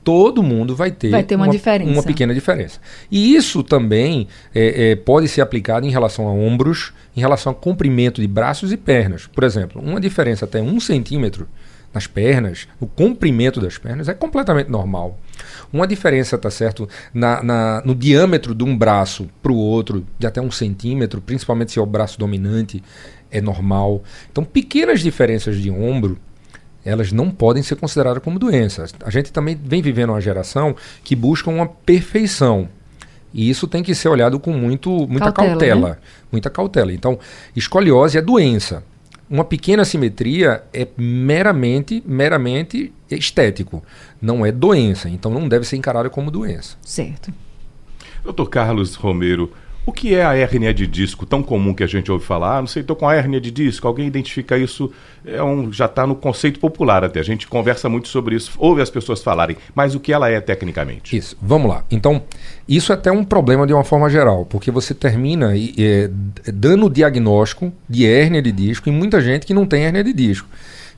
todo 0.03 0.41
mundo 0.41 0.75
vai 0.75 0.91
ter, 0.91 1.09
vai 1.09 1.23
ter 1.23 1.35
uma, 1.35 1.45
uma, 1.45 1.51
diferença. 1.51 1.91
uma 1.91 2.03
pequena 2.03 2.33
diferença. 2.33 2.79
E 3.11 3.35
isso 3.35 3.63
também 3.63 4.27
é, 4.53 4.91
é, 4.91 4.95
pode 4.95 5.27
ser 5.27 5.41
aplicado 5.41 5.85
em 5.85 5.91
relação 5.91 6.27
a 6.27 6.31
ombros, 6.31 6.93
em 7.15 7.19
relação 7.19 7.51
a 7.51 7.55
comprimento 7.55 8.21
de 8.21 8.27
braços 8.27 8.71
e 8.71 8.77
pernas. 8.77 9.27
Por 9.27 9.43
exemplo, 9.43 9.81
uma 9.81 9.99
diferença 9.99 10.45
até 10.45 10.61
um 10.61 10.79
centímetro 10.79 11.47
nas 11.93 12.05
pernas, 12.05 12.67
o 12.79 12.85
comprimento 12.85 13.59
das 13.59 13.77
pernas 13.77 14.07
é 14.07 14.13
completamente 14.13 14.69
normal. 14.69 15.19
Uma 15.73 15.87
diferença, 15.87 16.37
tá 16.37 16.51
certo, 16.51 16.87
na, 17.13 17.41
na 17.41 17.81
no 17.83 17.95
diâmetro 17.95 18.53
de 18.53 18.63
um 18.63 18.77
braço 18.77 19.27
para 19.41 19.51
o 19.51 19.57
outro, 19.57 20.05
de 20.17 20.27
até 20.27 20.39
um 20.39 20.51
centímetro, 20.51 21.19
principalmente 21.19 21.71
se 21.71 21.79
é 21.79 21.81
o 21.81 21.87
braço 21.87 22.19
dominante, 22.19 22.83
é 23.31 23.41
normal. 23.41 24.03
Então, 24.31 24.43
pequenas 24.43 25.01
diferenças 25.01 25.57
de 25.57 25.71
ombro 25.71 26.19
elas 26.89 27.11
não 27.11 27.29
podem 27.29 27.63
ser 27.63 27.75
consideradas 27.75 28.21
como 28.23 28.39
doenças. 28.39 28.93
A 29.03 29.09
gente 29.09 29.31
também 29.31 29.59
vem 29.61 29.81
vivendo 29.81 30.09
uma 30.09 30.21
geração 30.21 30.75
que 31.03 31.15
busca 31.15 31.49
uma 31.49 31.67
perfeição. 31.67 32.67
E 33.33 33.49
isso 33.49 33.67
tem 33.67 33.83
que 33.83 33.93
ser 33.93 34.09
olhado 34.09 34.39
com 34.39 34.51
muito, 34.51 34.89
muita 35.07 35.31
cautela. 35.31 35.57
cautela 35.57 35.89
né? 35.89 35.97
Muita 36.31 36.49
cautela. 36.49 36.91
Então, 36.91 37.19
escoliose 37.55 38.17
é 38.17 38.21
doença. 38.21 38.83
Uma 39.29 39.43
pequena 39.43 39.85
simetria 39.85 40.63
é 40.73 40.87
meramente, 40.97 42.03
meramente 42.05 42.91
estético. 43.09 43.83
Não 44.19 44.43
é 44.43 44.51
doença. 44.51 45.07
Então, 45.07 45.31
não 45.31 45.47
deve 45.47 45.65
ser 45.65 45.75
encarada 45.77 46.09
como 46.09 46.31
doença. 46.31 46.75
Certo. 46.81 47.31
Doutor 48.23 48.49
Carlos 48.49 48.95
Romero, 48.95 49.53
o 49.89 49.91
que 49.91 50.15
é 50.15 50.23
a 50.23 50.35
hérnia 50.35 50.73
de 50.73 50.87
disco 50.87 51.25
tão 51.25 51.43
comum 51.43 51.73
que 51.73 51.83
a 51.83 51.87
gente 51.87 52.11
ouve 52.11 52.23
falar? 52.23 52.57
Ah, 52.57 52.61
não 52.61 52.67
sei, 52.67 52.81
estou 52.81 52.95
com 52.95 53.07
a 53.07 53.15
hérnia 53.15 53.41
de 53.41 53.51
disco. 53.51 53.87
Alguém 53.87 54.07
identifica 54.07 54.57
isso? 54.57 54.91
É 55.25 55.43
um, 55.43 55.71
já 55.73 55.85
está 55.85 56.07
no 56.07 56.15
conceito 56.15 56.59
popular 56.59 57.03
até. 57.03 57.19
A 57.19 57.23
gente 57.23 57.47
conversa 57.47 57.89
muito 57.89 58.07
sobre 58.07 58.35
isso, 58.35 58.51
ouve 58.57 58.81
as 58.81 58.89
pessoas 58.89 59.21
falarem. 59.21 59.57
Mas 59.75 59.95
o 59.95 59.99
que 59.99 60.13
ela 60.13 60.29
é 60.29 60.39
tecnicamente? 60.39 61.17
Isso. 61.17 61.35
Vamos 61.41 61.69
lá. 61.69 61.83
Então, 61.91 62.21
isso 62.67 62.91
é 62.91 62.95
até 62.95 63.11
um 63.11 63.23
problema 63.23 63.67
de 63.67 63.73
uma 63.73 63.83
forma 63.83 64.09
geral, 64.09 64.45
porque 64.45 64.71
você 64.71 64.93
termina 64.93 65.53
é, 65.55 66.09
dando 66.53 66.85
o 66.85 66.89
diagnóstico 66.89 67.73
de 67.89 68.05
hérnia 68.05 68.41
de 68.41 68.51
disco 68.51 68.89
em 68.89 68.93
muita 68.93 69.19
gente 69.19 69.45
que 69.45 69.53
não 69.53 69.65
tem 69.65 69.83
hérnia 69.83 70.03
de 70.03 70.13
disco. 70.13 70.47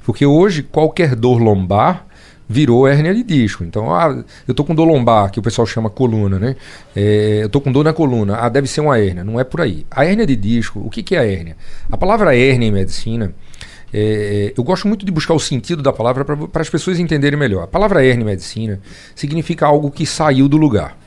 Porque 0.04 0.26
hoje 0.26 0.64
qualquer 0.64 1.16
dor 1.16 1.42
lombar 1.42 2.06
virou 2.52 2.86
hérnia 2.88 3.14
de 3.14 3.24
disco. 3.24 3.64
Então, 3.64 3.94
ah, 3.94 4.24
eu 4.48 4.54
tô 4.54 4.64
com 4.64 4.76
dor 4.76 4.86
lombar, 4.86 5.32
que 5.32 5.40
o 5.40 5.42
pessoal 5.42 5.66
chama 5.66 5.90
coluna, 5.90 6.38
né? 6.38 6.56
É, 6.96 7.40
eu 7.44 7.50
tô 7.50 7.62
com 7.62 7.72
dor 7.72 7.84
na 7.84 7.94
coluna. 7.94 8.38
Ah, 8.38 8.50
deve 8.50 8.68
ser 8.68 8.82
uma 8.82 9.00
hérnia. 9.00 9.24
Não 9.24 9.40
é 9.40 9.44
por 9.44 9.62
aí. 9.62 9.86
A 9.90 10.06
hérnia 10.06 10.26
de 10.26 10.36
disco, 10.36 10.80
o 10.80 10.90
que, 10.90 11.02
que 11.02 11.16
é 11.16 11.20
a 11.20 11.26
hérnia? 11.26 11.56
A 11.90 11.98
palavra 11.98 12.36
hérnia 12.36 12.68
em 12.68 12.72
medicina, 12.72 13.34
é, 13.94 14.54
eu 14.56 14.64
gosto 14.64 14.88
muito 14.88 15.06
de 15.06 15.12
buscar 15.12 15.34
o 15.34 15.40
sentido 15.40 15.82
da 15.82 15.94
palavra 15.94 16.26
para 16.26 16.62
as 16.62 16.70
pessoas 16.70 17.00
entenderem 17.00 17.40
melhor. 17.40 17.64
A 17.64 17.68
palavra 17.68 18.06
hérnia 18.06 18.24
em 18.24 18.26
medicina 18.26 18.80
significa 19.16 19.66
algo 19.66 19.90
que 19.90 20.06
saiu 20.06 20.50
do 20.50 20.58
lugar. 20.58 20.98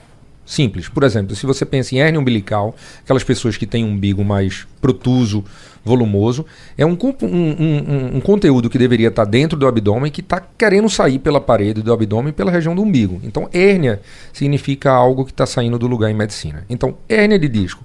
Simples. 0.46 0.88
Por 0.88 1.02
exemplo, 1.02 1.34
se 1.34 1.46
você 1.46 1.64
pensa 1.64 1.94
em 1.94 2.00
hérnia 2.00 2.20
umbilical, 2.20 2.74
aquelas 3.02 3.24
pessoas 3.24 3.56
que 3.56 3.66
têm 3.66 3.84
um 3.84 3.92
umbigo 3.92 4.22
mais 4.24 4.66
protuso, 4.80 5.42
volumoso, 5.84 6.44
é 6.76 6.84
um, 6.84 6.92
um, 6.92 7.26
um, 7.28 8.16
um 8.16 8.20
conteúdo 8.20 8.68
que 8.68 8.78
deveria 8.78 9.08
estar 9.08 9.24
dentro 9.24 9.58
do 9.58 9.66
abdômen 9.66 10.10
que 10.10 10.20
está 10.20 10.40
querendo 10.40 10.88
sair 10.88 11.18
pela 11.18 11.40
parede 11.40 11.82
do 11.82 11.92
abdômen 11.92 12.32
pela 12.32 12.50
região 12.50 12.74
do 12.74 12.82
umbigo. 12.82 13.20
Então, 13.22 13.48
hérnia 13.52 14.00
significa 14.32 14.90
algo 14.90 15.24
que 15.24 15.30
está 15.30 15.46
saindo 15.46 15.78
do 15.78 15.86
lugar 15.86 16.10
em 16.10 16.14
medicina. 16.14 16.64
Então, 16.68 16.96
hérnia 17.08 17.38
de 17.38 17.48
disco 17.48 17.84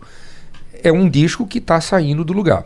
é 0.84 0.92
um 0.92 1.10
disco 1.10 1.46
que 1.46 1.58
está 1.58 1.80
saindo 1.82 2.24
do 2.24 2.34
lugar. 2.34 2.66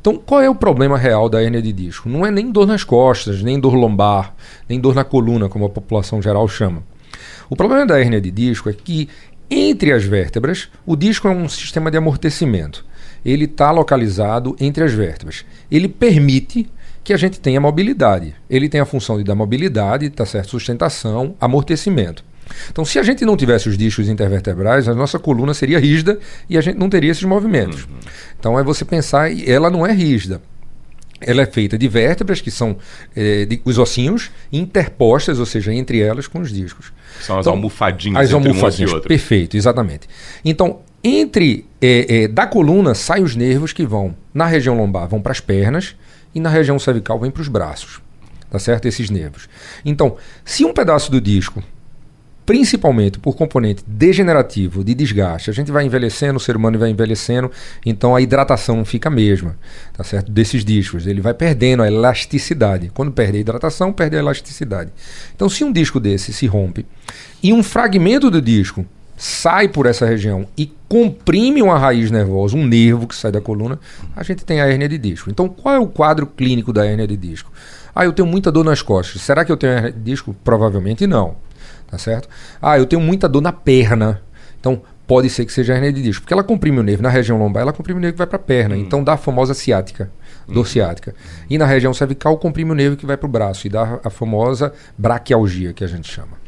Então, 0.00 0.16
qual 0.16 0.42
é 0.42 0.50
o 0.50 0.54
problema 0.54 0.98
real 0.98 1.28
da 1.28 1.42
hérnia 1.42 1.62
de 1.62 1.72
disco? 1.72 2.08
Não 2.08 2.26
é 2.26 2.30
nem 2.30 2.50
dor 2.50 2.66
nas 2.66 2.84
costas, 2.84 3.42
nem 3.42 3.58
dor 3.58 3.74
lombar, 3.74 4.34
nem 4.68 4.80
dor 4.80 4.94
na 4.94 5.04
coluna, 5.04 5.48
como 5.48 5.64
a 5.64 5.70
população 5.70 6.20
geral 6.20 6.46
chama. 6.46 6.82
O 7.48 7.56
problema 7.56 7.86
da 7.86 8.00
hérnia 8.00 8.20
de 8.20 8.30
disco 8.30 8.68
é 8.68 8.72
que 8.72 9.08
entre 9.52 9.92
as 9.92 10.02
vértebras, 10.04 10.70
o 10.86 10.96
disco 10.96 11.28
é 11.28 11.30
um 11.30 11.46
sistema 11.46 11.90
de 11.90 11.98
amortecimento. 11.98 12.84
Ele 13.22 13.44
está 13.44 13.70
localizado 13.70 14.56
entre 14.58 14.82
as 14.82 14.94
vértebras. 14.94 15.44
Ele 15.70 15.88
permite 15.88 16.66
que 17.04 17.12
a 17.12 17.18
gente 17.18 17.38
tenha 17.38 17.60
mobilidade. 17.60 18.34
Ele 18.48 18.66
tem 18.66 18.80
a 18.80 18.86
função 18.86 19.18
de 19.18 19.24
dar 19.24 19.34
mobilidade, 19.34 20.08
tá 20.08 20.24
certo? 20.24 20.48
sustentação, 20.48 21.36
amortecimento. 21.38 22.24
Então, 22.70 22.84
se 22.84 22.98
a 22.98 23.02
gente 23.02 23.26
não 23.26 23.36
tivesse 23.36 23.68
os 23.68 23.76
discos 23.76 24.08
intervertebrais, 24.08 24.88
a 24.88 24.94
nossa 24.94 25.18
coluna 25.18 25.52
seria 25.52 25.78
rígida 25.78 26.18
e 26.48 26.56
a 26.56 26.60
gente 26.60 26.78
não 26.78 26.88
teria 26.88 27.10
esses 27.10 27.24
movimentos. 27.24 27.84
Uhum. 27.84 27.98
Então, 28.38 28.58
é 28.58 28.64
você 28.64 28.84
pensar, 28.84 29.30
ela 29.46 29.70
não 29.70 29.86
é 29.86 29.92
rígida. 29.92 30.40
Ela 31.26 31.42
é 31.42 31.46
feita 31.46 31.78
de 31.78 31.88
vértebras, 31.88 32.40
que 32.40 32.50
são 32.50 32.76
eh, 33.16 33.44
de, 33.44 33.60
os 33.64 33.78
ossinhos, 33.78 34.30
interpostas, 34.52 35.38
ou 35.38 35.46
seja, 35.46 35.72
entre 35.72 36.00
elas 36.00 36.26
com 36.26 36.40
os 36.40 36.52
discos. 36.52 36.92
São 37.20 37.38
as 37.38 37.46
então, 37.46 37.54
almofadinhas 37.54 38.24
as 38.24 38.32
almofadinhas, 38.32 38.92
Perfeito, 39.00 39.56
exatamente. 39.56 40.08
Então, 40.44 40.80
entre 41.02 41.66
eh, 41.80 42.06
eh, 42.08 42.28
da 42.28 42.46
coluna 42.46 42.94
saem 42.94 43.24
os 43.24 43.34
nervos 43.34 43.72
que 43.72 43.84
vão 43.84 44.14
na 44.32 44.46
região 44.46 44.76
lombar, 44.76 45.08
vão 45.08 45.20
para 45.20 45.32
as 45.32 45.40
pernas, 45.40 45.96
e 46.34 46.40
na 46.40 46.48
região 46.48 46.78
cervical 46.78 47.18
vem 47.18 47.30
para 47.30 47.42
os 47.42 47.48
braços. 47.48 48.00
Tá 48.50 48.58
certo? 48.58 48.86
Esses 48.86 49.08
nervos. 49.08 49.48
Então, 49.84 50.16
se 50.44 50.64
um 50.64 50.74
pedaço 50.74 51.10
do 51.10 51.20
disco 51.20 51.62
principalmente 52.44 53.18
por 53.18 53.36
componente 53.36 53.84
degenerativo, 53.86 54.82
de 54.82 54.94
desgaste. 54.94 55.50
A 55.50 55.52
gente 55.52 55.70
vai 55.70 55.84
envelhecendo, 55.84 56.36
o 56.36 56.40
ser 56.40 56.56
humano 56.56 56.78
vai 56.78 56.90
envelhecendo, 56.90 57.50
então 57.84 58.14
a 58.14 58.20
hidratação 58.20 58.76
não 58.76 58.84
fica 58.84 59.08
a 59.08 59.12
mesma, 59.12 59.56
tá 59.92 60.02
certo? 60.02 60.30
Desses 60.30 60.64
discos, 60.64 61.06
ele 61.06 61.20
vai 61.20 61.34
perdendo 61.34 61.82
a 61.82 61.86
elasticidade. 61.86 62.90
Quando 62.92 63.12
perde 63.12 63.38
a 63.38 63.40
hidratação, 63.40 63.92
perde 63.92 64.16
a 64.16 64.18
elasticidade. 64.18 64.90
Então, 65.34 65.48
se 65.48 65.64
um 65.64 65.72
disco 65.72 66.00
desse 66.00 66.32
se 66.32 66.46
rompe 66.46 66.84
e 67.42 67.52
um 67.52 67.62
fragmento 67.62 68.30
do 68.30 68.42
disco 68.42 68.84
sai 69.16 69.68
por 69.68 69.86
essa 69.86 70.04
região 70.04 70.48
e 70.56 70.72
comprime 70.88 71.62
uma 71.62 71.78
raiz 71.78 72.10
nervosa, 72.10 72.56
um 72.56 72.66
nervo 72.66 73.06
que 73.06 73.14
sai 73.14 73.30
da 73.30 73.40
coluna, 73.40 73.78
a 74.16 74.22
gente 74.24 74.44
tem 74.44 74.60
a 74.60 74.66
hérnia 74.66 74.88
de 74.88 74.98
disco. 74.98 75.30
Então, 75.30 75.48
qual 75.48 75.74
é 75.74 75.78
o 75.78 75.86
quadro 75.86 76.26
clínico 76.26 76.72
da 76.72 76.84
hérnia 76.84 77.06
de 77.06 77.16
disco? 77.16 77.52
Ah, 77.94 78.04
eu 78.04 78.12
tenho 78.12 78.26
muita 78.26 78.50
dor 78.50 78.64
nas 78.64 78.82
costas. 78.82 79.22
Será 79.22 79.44
que 79.44 79.52
eu 79.52 79.56
tenho 79.56 79.74
hérnia 79.74 79.92
de 79.92 80.00
disco? 80.00 80.34
Provavelmente 80.42 81.06
não 81.06 81.36
tá 81.92 81.98
certo? 81.98 82.26
Ah, 82.60 82.78
eu 82.78 82.86
tenho 82.86 83.02
muita 83.02 83.28
dor 83.28 83.42
na 83.42 83.52
perna. 83.52 84.22
Então, 84.58 84.80
pode 85.06 85.28
ser 85.28 85.44
que 85.44 85.52
seja 85.52 85.74
hernia 85.74 85.92
de 85.92 86.02
disco. 86.02 86.22
Porque 86.22 86.32
ela 86.32 86.42
comprime 86.42 86.80
o 86.80 86.82
nervo 86.82 87.02
na 87.02 87.10
região 87.10 87.38
lombar, 87.38 87.60
ela 87.60 87.72
comprime 87.72 87.98
o 87.98 88.00
nervo 88.00 88.14
que 88.14 88.18
vai 88.18 88.26
para 88.26 88.36
a 88.36 88.42
perna. 88.42 88.74
Hum. 88.74 88.78
Então 88.78 89.04
dá 89.04 89.12
a 89.12 89.16
famosa 89.18 89.52
ciática, 89.52 90.10
dor 90.48 90.62
hum. 90.62 90.64
ciática. 90.64 91.14
E 91.50 91.58
na 91.58 91.66
região 91.66 91.92
cervical, 91.92 92.38
comprime 92.38 92.70
o 92.70 92.74
nervo 92.74 92.96
que 92.96 93.04
vai 93.04 93.18
para 93.18 93.26
o 93.26 93.30
braço 93.30 93.66
e 93.66 93.70
dá 93.70 94.00
a 94.02 94.08
famosa 94.08 94.72
braquialgia, 94.96 95.74
que 95.74 95.84
a 95.84 95.88
gente 95.88 96.10
chama. 96.10 96.38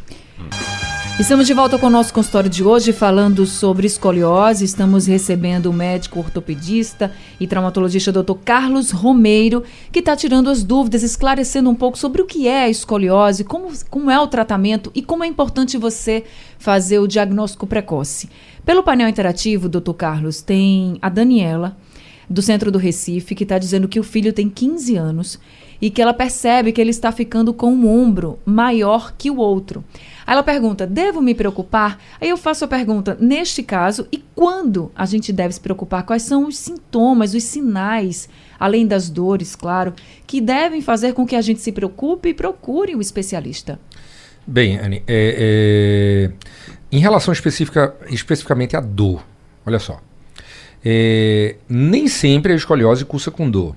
Hum. 0.40 0.93
Estamos 1.16 1.46
de 1.46 1.54
volta 1.54 1.78
com 1.78 1.86
o 1.86 1.90
nosso 1.90 2.12
consultório 2.12 2.50
de 2.50 2.64
hoje 2.64 2.92
falando 2.92 3.46
sobre 3.46 3.86
escoliose. 3.86 4.64
Estamos 4.64 5.06
recebendo 5.06 5.66
o 5.66 5.72
médico 5.72 6.18
ortopedista 6.18 7.12
e 7.38 7.46
traumatologista 7.46 8.10
Dr. 8.10 8.34
Carlos 8.44 8.90
Romeiro, 8.90 9.62
que 9.92 10.00
está 10.00 10.16
tirando 10.16 10.50
as 10.50 10.64
dúvidas, 10.64 11.04
esclarecendo 11.04 11.70
um 11.70 11.74
pouco 11.74 11.96
sobre 11.96 12.20
o 12.20 12.26
que 12.26 12.48
é 12.48 12.64
a 12.64 12.68
escoliose, 12.68 13.44
como, 13.44 13.68
como 13.88 14.10
é 14.10 14.18
o 14.18 14.26
tratamento 14.26 14.90
e 14.92 15.02
como 15.02 15.22
é 15.22 15.28
importante 15.28 15.78
você 15.78 16.24
fazer 16.58 16.98
o 16.98 17.06
diagnóstico 17.06 17.64
precoce. 17.64 18.28
Pelo 18.66 18.82
painel 18.82 19.08
interativo, 19.08 19.68
Dr. 19.68 19.92
Carlos, 19.92 20.42
tem 20.42 20.98
a 21.00 21.08
Daniela, 21.08 21.76
do 22.28 22.42
centro 22.42 22.72
do 22.72 22.78
Recife, 22.78 23.36
que 23.36 23.44
está 23.44 23.56
dizendo 23.56 23.86
que 23.86 24.00
o 24.00 24.04
filho 24.04 24.32
tem 24.32 24.50
15 24.50 24.96
anos 24.96 25.38
e 25.84 25.90
que 25.90 26.00
ela 26.00 26.14
percebe 26.14 26.72
que 26.72 26.80
ele 26.80 26.88
está 26.88 27.12
ficando 27.12 27.52
com 27.52 27.70
um 27.70 27.86
ombro 27.86 28.38
maior 28.46 29.12
que 29.18 29.30
o 29.30 29.36
outro. 29.36 29.84
Aí 30.26 30.32
ela 30.32 30.42
pergunta: 30.42 30.86
devo 30.86 31.20
me 31.20 31.34
preocupar? 31.34 32.02
Aí 32.18 32.30
eu 32.30 32.38
faço 32.38 32.64
a 32.64 32.68
pergunta: 32.68 33.18
neste 33.20 33.62
caso, 33.62 34.08
e 34.10 34.24
quando 34.34 34.90
a 34.96 35.04
gente 35.04 35.30
deve 35.30 35.52
se 35.52 35.60
preocupar? 35.60 36.06
Quais 36.06 36.22
são 36.22 36.46
os 36.46 36.56
sintomas, 36.56 37.34
os 37.34 37.44
sinais, 37.44 38.30
além 38.58 38.86
das 38.86 39.10
dores, 39.10 39.54
claro, 39.54 39.92
que 40.26 40.40
devem 40.40 40.80
fazer 40.80 41.12
com 41.12 41.26
que 41.26 41.36
a 41.36 41.42
gente 41.42 41.60
se 41.60 41.70
preocupe 41.70 42.30
e 42.30 42.34
procure 42.34 42.96
o 42.96 43.00
especialista? 43.02 43.78
Bem, 44.46 44.78
Anne, 44.78 45.02
é, 45.06 46.30
é, 46.30 46.32
em 46.90 46.98
relação 46.98 47.30
especifica, 47.30 47.94
especificamente 48.08 48.74
à 48.74 48.80
dor, 48.80 49.22
olha 49.66 49.78
só. 49.78 50.00
É, 50.82 51.56
nem 51.68 52.08
sempre 52.08 52.54
a 52.54 52.56
escoliose 52.56 53.04
cursa 53.04 53.30
com 53.30 53.50
dor. 53.50 53.76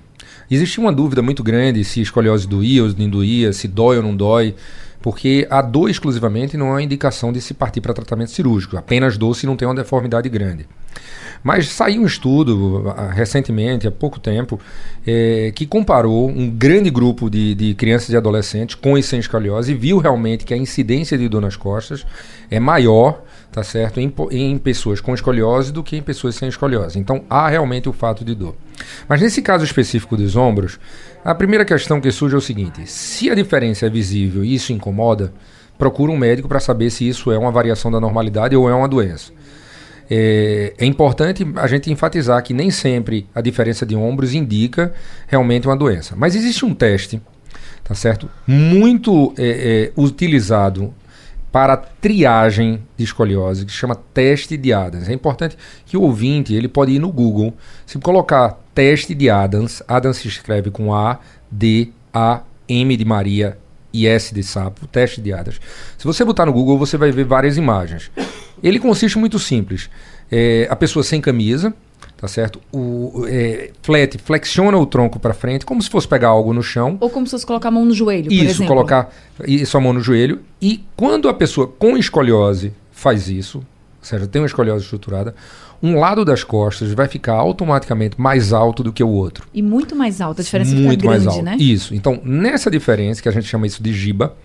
Existia 0.49 0.81
uma 0.81 0.93
dúvida 0.93 1.21
muito 1.21 1.43
grande 1.43 1.83
se 1.83 2.01
escoliose 2.01 2.47
doía 2.47 2.83
ou 2.83 2.93
não 2.97 3.09
doía, 3.09 3.51
se 3.51 3.67
dói 3.67 3.97
ou 3.97 4.03
não 4.03 4.15
dói, 4.15 4.55
porque 5.01 5.47
a 5.49 5.61
dor 5.61 5.89
exclusivamente 5.89 6.57
não 6.57 6.77
é 6.77 6.81
indicação 6.81 7.31
de 7.31 7.41
se 7.41 7.53
partir 7.53 7.81
para 7.81 7.93
tratamento 7.93 8.31
cirúrgico, 8.31 8.77
apenas 8.77 9.17
dor 9.17 9.35
se 9.35 9.45
não 9.45 9.55
tem 9.55 9.67
uma 9.67 9.75
deformidade 9.75 10.27
grande. 10.29 10.65
Mas 11.43 11.67
saiu 11.69 12.01
um 12.01 12.05
estudo 12.05 12.91
ah, 12.95 13.11
recentemente, 13.11 13.87
há 13.87 13.91
pouco 13.91 14.19
tempo, 14.19 14.59
é, 15.05 15.51
que 15.55 15.65
comparou 15.65 16.27
um 16.29 16.49
grande 16.49 16.89
grupo 16.89 17.29
de, 17.29 17.53
de 17.53 17.73
crianças 17.75 18.09
e 18.09 18.17
adolescentes 18.17 18.75
com 18.75 18.97
e 18.97 19.03
sem 19.03 19.19
escoliose 19.19 19.71
e 19.71 19.75
viu 19.75 19.99
realmente 19.99 20.45
que 20.45 20.53
a 20.53 20.57
incidência 20.57 21.17
de 21.17 21.29
dor 21.29 21.41
nas 21.41 21.55
costas 21.55 22.05
é 22.49 22.59
maior 22.59 23.23
tá 23.57 23.63
certo? 23.63 23.99
Em, 23.99 24.13
em, 24.29 24.55
pessoas 24.59 25.01
com 25.01 25.15
escoliose 25.15 25.73
do 25.73 25.81
que 25.81 25.97
em 25.97 26.01
pessoas 26.03 26.35
sem 26.35 26.47
escoliose. 26.47 26.99
Então 26.99 27.23
há 27.27 27.49
realmente 27.49 27.89
o 27.89 27.91
fato 27.93 28.23
de 28.23 28.35
dor. 28.35 28.55
Mas 29.09 29.19
nesse 29.19 29.41
caso 29.41 29.65
específico 29.65 30.15
dos 30.15 30.35
ombros, 30.35 30.79
a 31.25 31.33
primeira 31.33 31.65
questão 31.65 31.99
que 31.99 32.11
surge 32.11 32.35
é 32.35 32.37
o 32.37 32.41
seguinte: 32.41 32.85
se 32.85 33.31
a 33.31 33.33
diferença 33.33 33.87
é 33.87 33.89
visível 33.89 34.45
e 34.45 34.53
isso 34.53 34.71
incomoda, 34.71 35.33
procura 35.75 36.11
um 36.11 36.17
médico 36.17 36.47
para 36.47 36.59
saber 36.59 36.91
se 36.91 37.09
isso 37.09 37.31
é 37.31 37.37
uma 37.39 37.49
variação 37.49 37.89
da 37.89 37.99
normalidade 37.99 38.55
ou 38.55 38.69
é 38.69 38.75
uma 38.75 38.87
doença. 38.87 39.31
É, 40.07 40.75
é, 40.77 40.85
importante 40.85 41.43
a 41.55 41.65
gente 41.65 41.91
enfatizar 41.91 42.43
que 42.43 42.53
nem 42.53 42.69
sempre 42.69 43.27
a 43.33 43.41
diferença 43.41 43.87
de 43.87 43.95
ombros 43.95 44.35
indica 44.35 44.93
realmente 45.25 45.67
uma 45.67 45.75
doença. 45.75 46.13
Mas 46.15 46.35
existe 46.35 46.63
um 46.63 46.75
teste, 46.75 47.19
tá 47.83 47.95
certo? 47.95 48.29
Muito 48.45 49.33
é, 49.35 49.89
é, 49.95 49.99
utilizado 49.99 50.93
para 51.57 51.73
a 51.73 51.77
triagem 51.77 52.83
de 52.95 53.03
escoliose, 53.03 53.65
que 53.65 53.71
se 53.71 53.79
chama 53.79 53.95
teste 53.95 54.55
de 54.55 54.71
Adams. 54.71 55.09
É 55.09 55.13
importante 55.13 55.57
que 55.87 55.97
o 55.97 56.03
ouvinte 56.03 56.53
ele 56.53 56.67
pode 56.67 56.91
ir 56.91 56.99
no 56.99 57.11
Google, 57.11 57.51
se 57.83 57.97
colocar 57.97 58.59
teste 58.75 59.15
de 59.15 59.27
Adams, 59.27 59.81
Adams 59.87 60.17
se 60.17 60.27
escreve 60.27 60.69
com 60.69 60.93
A, 60.93 61.17
D, 61.49 61.89
A, 62.13 62.43
M 62.69 62.95
de 62.95 63.03
Maria 63.03 63.57
e 63.91 64.05
S 64.05 64.35
de 64.35 64.43
sapo, 64.43 64.85
teste 64.85 65.19
de 65.19 65.33
Adams. 65.33 65.59
Se 65.97 66.05
você 66.05 66.23
botar 66.23 66.45
no 66.45 66.53
Google, 66.53 66.77
você 66.77 66.95
vai 66.95 67.11
ver 67.11 67.23
várias 67.23 67.57
imagens. 67.57 68.11
Ele 68.61 68.77
consiste 68.77 69.17
muito 69.17 69.39
simples. 69.39 69.89
É, 70.31 70.67
a 70.69 70.75
pessoa 70.75 71.01
sem 71.01 71.19
camisa, 71.19 71.73
tá 72.17 72.27
certo? 72.27 72.59
O 72.71 73.25
é, 73.27 73.71
flat 73.81 74.17
flexiona 74.17 74.77
o 74.77 74.85
tronco 74.85 75.19
para 75.19 75.33
frente, 75.33 75.65
como 75.65 75.81
se 75.81 75.89
fosse 75.89 76.07
pegar 76.07 76.29
algo 76.29 76.51
no 76.51 76.63
chão. 76.63 76.97
Ou 76.99 77.09
como 77.09 77.25
se 77.27 77.31
fosse 77.31 77.45
colocar 77.45 77.69
a 77.69 77.71
mão 77.71 77.85
no 77.85 77.93
joelho, 77.93 78.31
isso, 78.31 78.43
por 78.43 78.49
exemplo. 78.49 78.67
colocar 78.67 79.13
isso 79.45 79.77
a 79.77 79.81
mão 79.81 79.93
no 79.93 80.01
joelho. 80.01 80.41
E 80.61 80.83
quando 80.95 81.29
a 81.29 81.33
pessoa 81.33 81.67
com 81.67 81.95
escoliose 81.95 82.73
faz 82.91 83.29
isso, 83.29 83.59
ou 83.59 83.63
seja, 84.01 84.25
tem 84.25 84.41
uma 84.41 84.47
escoliose 84.47 84.83
estruturada, 84.83 85.35
um 85.81 85.99
lado 85.99 86.25
das 86.25 86.43
costas 86.43 86.91
vai 86.91 87.07
ficar 87.07 87.33
automaticamente 87.33 88.19
mais 88.19 88.51
alto 88.51 88.83
do 88.83 88.91
que 88.91 89.03
o 89.03 89.09
outro. 89.09 89.47
E 89.53 89.61
muito 89.61 89.95
mais 89.95 90.21
alto, 90.21 90.41
a 90.41 90.43
diferença 90.43 90.73
muito 90.73 90.89
fica 90.89 91.03
grande, 91.03 91.25
mais 91.25 91.37
alto. 91.37 91.45
né? 91.45 91.55
Isso. 91.59 91.93
Então, 91.93 92.19
nessa 92.23 92.71
diferença, 92.71 93.21
que 93.21 93.29
a 93.29 93.31
gente 93.31 93.45
chama 93.47 93.67
isso 93.67 93.81
de 93.81 93.93
giba, 93.93 94.35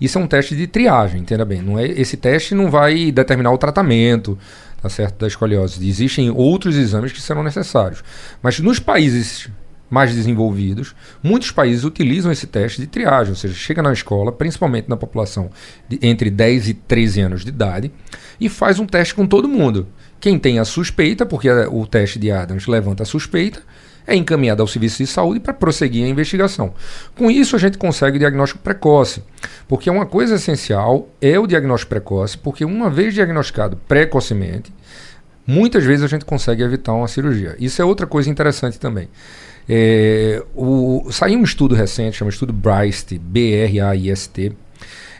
isso 0.00 0.18
é 0.18 0.20
um 0.20 0.26
teste 0.26 0.56
de 0.56 0.66
triagem, 0.66 1.20
entenda 1.20 1.44
bem. 1.44 1.60
Não 1.60 1.78
é, 1.78 1.86
esse 1.86 2.16
teste 2.16 2.54
não 2.54 2.70
vai 2.70 3.12
determinar 3.12 3.52
o 3.52 3.58
tratamento, 3.58 4.38
tá 4.80 4.88
certo, 4.88 5.18
da 5.18 5.26
escoliose. 5.26 5.86
Existem 5.86 6.30
outros 6.30 6.76
exames 6.76 7.12
que 7.12 7.20
serão 7.20 7.42
necessários. 7.42 8.02
Mas 8.42 8.58
nos 8.60 8.78
países 8.78 9.50
mais 9.90 10.14
desenvolvidos, 10.14 10.94
muitos 11.22 11.50
países 11.50 11.84
utilizam 11.84 12.30
esse 12.30 12.46
teste 12.46 12.80
de 12.80 12.86
triagem, 12.86 13.30
ou 13.30 13.36
seja, 13.36 13.54
chega 13.54 13.82
na 13.82 13.92
escola, 13.92 14.30
principalmente 14.30 14.88
na 14.88 14.96
população 14.96 15.50
de 15.88 15.98
entre 16.02 16.30
10 16.30 16.68
e 16.68 16.74
13 16.74 17.20
anos 17.22 17.42
de 17.42 17.48
idade, 17.48 17.90
e 18.40 18.48
faz 18.48 18.78
um 18.78 18.86
teste 18.86 19.14
com 19.14 19.26
todo 19.26 19.48
mundo. 19.48 19.88
Quem 20.20 20.38
tem 20.38 20.58
a 20.58 20.64
suspeita, 20.64 21.24
porque 21.24 21.50
o 21.50 21.86
teste 21.86 22.18
de 22.18 22.30
Adams 22.30 22.66
levanta 22.66 23.02
a 23.02 23.06
suspeita, 23.06 23.62
é 24.08 24.16
encaminhado 24.16 24.62
ao 24.62 24.66
serviço 24.66 24.98
de 24.98 25.06
saúde 25.06 25.38
para 25.38 25.52
prosseguir 25.52 26.02
a 26.04 26.08
investigação. 26.08 26.72
Com 27.14 27.30
isso, 27.30 27.54
a 27.54 27.58
gente 27.58 27.76
consegue 27.76 28.16
o 28.16 28.18
diagnóstico 28.18 28.60
precoce, 28.62 29.22
porque 29.68 29.90
uma 29.90 30.06
coisa 30.06 30.36
essencial 30.36 31.10
é 31.20 31.38
o 31.38 31.46
diagnóstico 31.46 31.90
precoce, 31.90 32.38
porque 32.38 32.64
uma 32.64 32.88
vez 32.88 33.12
diagnosticado 33.12 33.76
precocemente, 33.86 34.72
muitas 35.46 35.84
vezes 35.84 36.02
a 36.02 36.08
gente 36.08 36.24
consegue 36.24 36.62
evitar 36.62 36.94
uma 36.94 37.06
cirurgia. 37.06 37.54
Isso 37.60 37.82
é 37.82 37.84
outra 37.84 38.06
coisa 38.06 38.30
interessante 38.30 38.80
também. 38.80 39.10
É, 39.68 40.42
o, 40.56 41.06
saiu 41.10 41.38
um 41.38 41.44
estudo 41.44 41.74
recente, 41.74 42.16
chama 42.16 42.30
estudo 42.30 42.50
BRAIST, 42.50 43.18
B-R-A-I-S-T. 43.18 44.52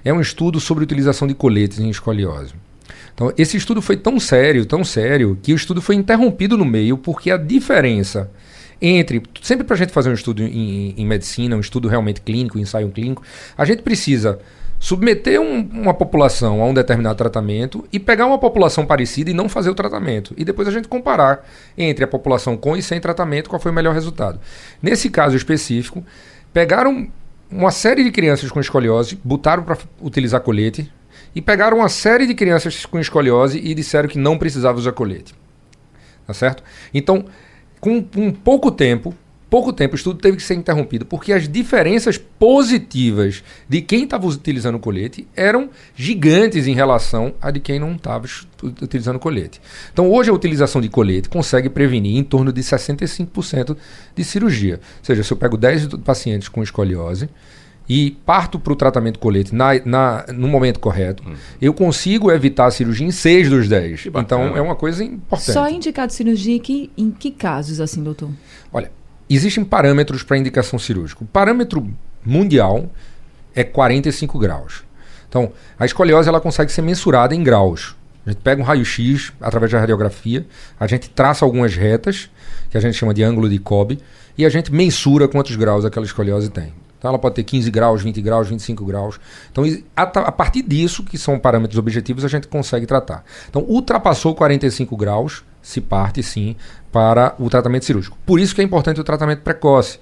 É 0.02 0.14
um 0.14 0.21
estudo 0.23 0.59
sobre 0.59 0.83
utilização 0.83 1.28
de 1.28 1.35
coletes 1.35 1.78
em 1.78 1.90
escoliose. 1.90 2.54
Então, 3.14 3.30
esse 3.37 3.59
estudo 3.59 3.83
foi 3.83 3.99
tão 3.99 4.18
sério, 4.18 4.64
tão 4.64 4.83
sério, 4.83 5.38
que 5.42 5.52
o 5.52 5.57
estudo 5.57 5.83
foi 5.83 5.97
interrompido 5.97 6.57
no 6.57 6.64
meio 6.64 6.97
porque 6.97 7.30
a 7.30 7.37
diferença 7.37 8.30
entre. 8.80 9.23
Sempre 9.42 9.64
para 9.64 9.75
a 9.75 9.78
gente 9.78 9.92
fazer 9.92 10.11
um 10.11 10.14
estudo 10.14 10.42
em, 10.42 10.94
em, 10.97 11.06
medicina, 11.06 11.56
um 11.56 11.61
estudo 11.61 11.88
realmente 11.88 12.20
clínico, 12.20 12.58
um 12.58 12.61
ensaio 12.61 12.88
clínico, 12.90 13.23
a 13.56 13.64
gente 13.64 13.82
precisa 13.82 14.38
submeter 14.80 15.40
um, 15.40 15.68
uma 15.73 15.92
população 15.92 16.62
a 16.62 16.66
um 16.66 16.73
determinado 16.73 17.16
tratamento 17.16 17.85
e 17.92 17.99
pegar 17.99 18.26
uma 18.26 18.38
população 18.38 18.87
parecida 18.87 19.30
e 19.30 19.35
não 19.35 19.49
fazer 19.49 19.70
o 19.70 19.75
tratamento. 19.75 20.35
E 20.37 20.44
depois 20.44 20.68
a 20.68 20.70
gente 20.70 20.87
comparar 20.87 21.44
entre 21.76 22.04
a 22.04 22.08
população 22.08 22.56
com 22.56 22.76
e 22.76 22.82
sem 22.82 23.00
tratamento 23.00 23.50
qual 23.50 23.61
foi 23.61 23.73
o 23.73 23.75
melhor 23.75 23.94
resultado. 23.94 24.40
Nesse 24.80 25.11
caso 25.11 25.37
específico, 25.37 26.04
pegaram 26.52 27.08
uma 27.50 27.70
série 27.70 28.04
de 28.04 28.11
crianças 28.11 28.50
com 28.50 28.61
escoliose, 28.61 29.18
botaram 29.25 29.62
para 29.64 29.78
utilizar 30.00 30.40
colete 30.40 30.90
e 31.35 31.42
pegaram 31.42 31.78
uma 31.78 31.88
série 31.88 32.26
de 32.26 32.35
crianças 32.35 32.87
com 32.87 32.99
escoliose 33.00 33.58
e 33.58 33.75
disseram 33.75 34.08
que 34.08 34.18
não 34.18 34.38
precisava 34.38 34.78
usar 34.78 34.92
colete. 34.92 35.35
Tá 36.26 36.35
certo? 36.35 36.62
Então, 36.92 37.25
com 37.80 38.04
um 38.16 38.32
pouco 38.32 38.70
tempo, 38.70 39.14
pouco 39.49 39.73
tempo 39.73 39.94
o 39.94 39.97
estudo 39.97 40.20
teve 40.20 40.37
que 40.37 40.42
ser 40.42 40.54
interrompido 40.54 41.06
porque 41.06 41.32
as 41.32 41.49
diferenças 41.49 42.18
positivas 42.18 43.42
de 43.68 43.80
quem 43.80 44.04
estava 44.04 44.26
utilizando 44.26 44.76
o 44.76 44.80
colete 44.80 45.26
eram 45.35 45.70
gigantes 45.97 46.66
em 46.66 46.75
relação 46.75 47.35
a 47.40 47.50
de 47.50 47.61
quem 47.61 47.78
não 47.78 47.92
estava 47.92 48.26
utilizando 48.82 49.16
o 49.16 49.20
colete. 49.20 49.61
Então, 49.92 50.11
hoje 50.11 50.30
a 50.30 50.35
utilização 50.35 50.80
de 50.80 50.88
colete 50.88 51.28
consegue 51.28 51.68
prevenir 51.68 52.16
em 52.16 52.25
torno 52.25 52.52
de 52.52 52.61
65% 52.61 53.76
de 54.14 54.25
cirurgia. 54.25 54.75
Ou 54.75 55.04
seja, 55.04 55.23
se 55.23 55.32
eu 55.32 55.37
pego 55.37 55.56
10 55.56 55.88
pacientes 56.04 56.49
com 56.49 56.62
escoliose, 56.62 57.28
e 57.88 58.11
parto 58.26 58.59
para 58.59 58.73
o 58.73 58.76
tratamento 58.76 59.18
colete 59.18 59.54
na, 59.54 59.80
na, 59.85 60.26
no 60.33 60.47
momento 60.47 60.78
correto, 60.78 61.23
hum. 61.26 61.35
eu 61.61 61.73
consigo 61.73 62.30
evitar 62.30 62.66
a 62.66 62.71
cirurgia 62.71 63.07
em 63.07 63.11
6 63.11 63.49
dos 63.49 63.68
10. 63.68 64.07
Então 64.14 64.57
é 64.57 64.61
uma 64.61 64.76
coisa 64.76 65.02
importante. 65.02 65.52
Só 65.52 65.66
é 65.66 65.73
indicado 65.73 66.12
cirurgia 66.12 66.59
que, 66.61 66.90
em 66.97 67.11
que 67.11 67.30
casos, 67.30 67.80
assim, 67.80 68.02
doutor? 68.02 68.30
Olha, 68.73 68.90
existem 69.28 69.64
parâmetros 69.64 70.23
para 70.23 70.37
indicação 70.37 70.78
cirúrgica. 70.78 71.25
O 71.25 71.26
parâmetro 71.26 71.88
mundial 72.25 72.90
é 73.54 73.64
45 73.64 74.38
graus. 74.38 74.85
Então, 75.28 75.52
a 75.78 75.87
escoliose 75.87 76.28
ela 76.28 76.40
consegue 76.40 76.71
ser 76.71 76.83
mensurada 76.83 77.35
em 77.35 77.42
graus. 77.42 77.97
A 78.26 78.30
gente 78.30 78.40
pega 78.42 78.61
um 78.61 78.64
raio-x 78.64 79.33
através 79.40 79.73
da 79.73 79.80
radiografia, 79.80 80.47
a 80.78 80.87
gente 80.87 81.09
traça 81.09 81.47
algumas 81.47 81.75
retas, 81.75 82.28
que 82.68 82.76
a 82.76 82.80
gente 82.80 82.95
chama 82.95 83.14
de 83.14 83.23
ângulo 83.23 83.49
de 83.49 83.59
Cobb, 83.59 83.99
e 84.37 84.45
a 84.45 84.49
gente 84.50 84.73
mensura 84.73 85.26
quantos 85.26 85.57
graus 85.57 85.85
aquela 85.85 86.04
escoliose 86.04 86.50
tem. 86.50 86.73
Então 86.98 87.08
ela 87.10 87.18
pode 87.18 87.36
ter 87.36 87.44
15 87.44 87.70
graus, 87.70 88.02
20 88.02 88.20
graus, 88.20 88.48
25 88.48 88.84
graus. 88.84 89.20
Então, 89.50 89.64
a, 89.96 90.02
a, 90.02 90.32
partir 90.32 90.62
disso, 90.62 91.04
que 91.04 91.16
são 91.16 91.38
parâmetros 91.38 91.78
objetivos, 91.78 92.24
a 92.24 92.28
gente 92.28 92.48
consegue 92.48 92.86
tratar. 92.86 93.24
Então, 93.48 93.62
ultrapassou 93.62 94.34
45 94.34 94.96
graus, 94.96 95.44
se 95.62 95.80
parte 95.80 96.22
sim 96.22 96.56
para 96.90 97.34
o 97.38 97.48
tratamento 97.48 97.84
cirúrgico. 97.84 98.18
Por 98.26 98.40
isso 98.40 98.54
que 98.54 98.60
é 98.60 98.64
importante 98.64 99.00
o 99.00 99.04
tratamento 99.04 99.42
precoce. 99.42 100.00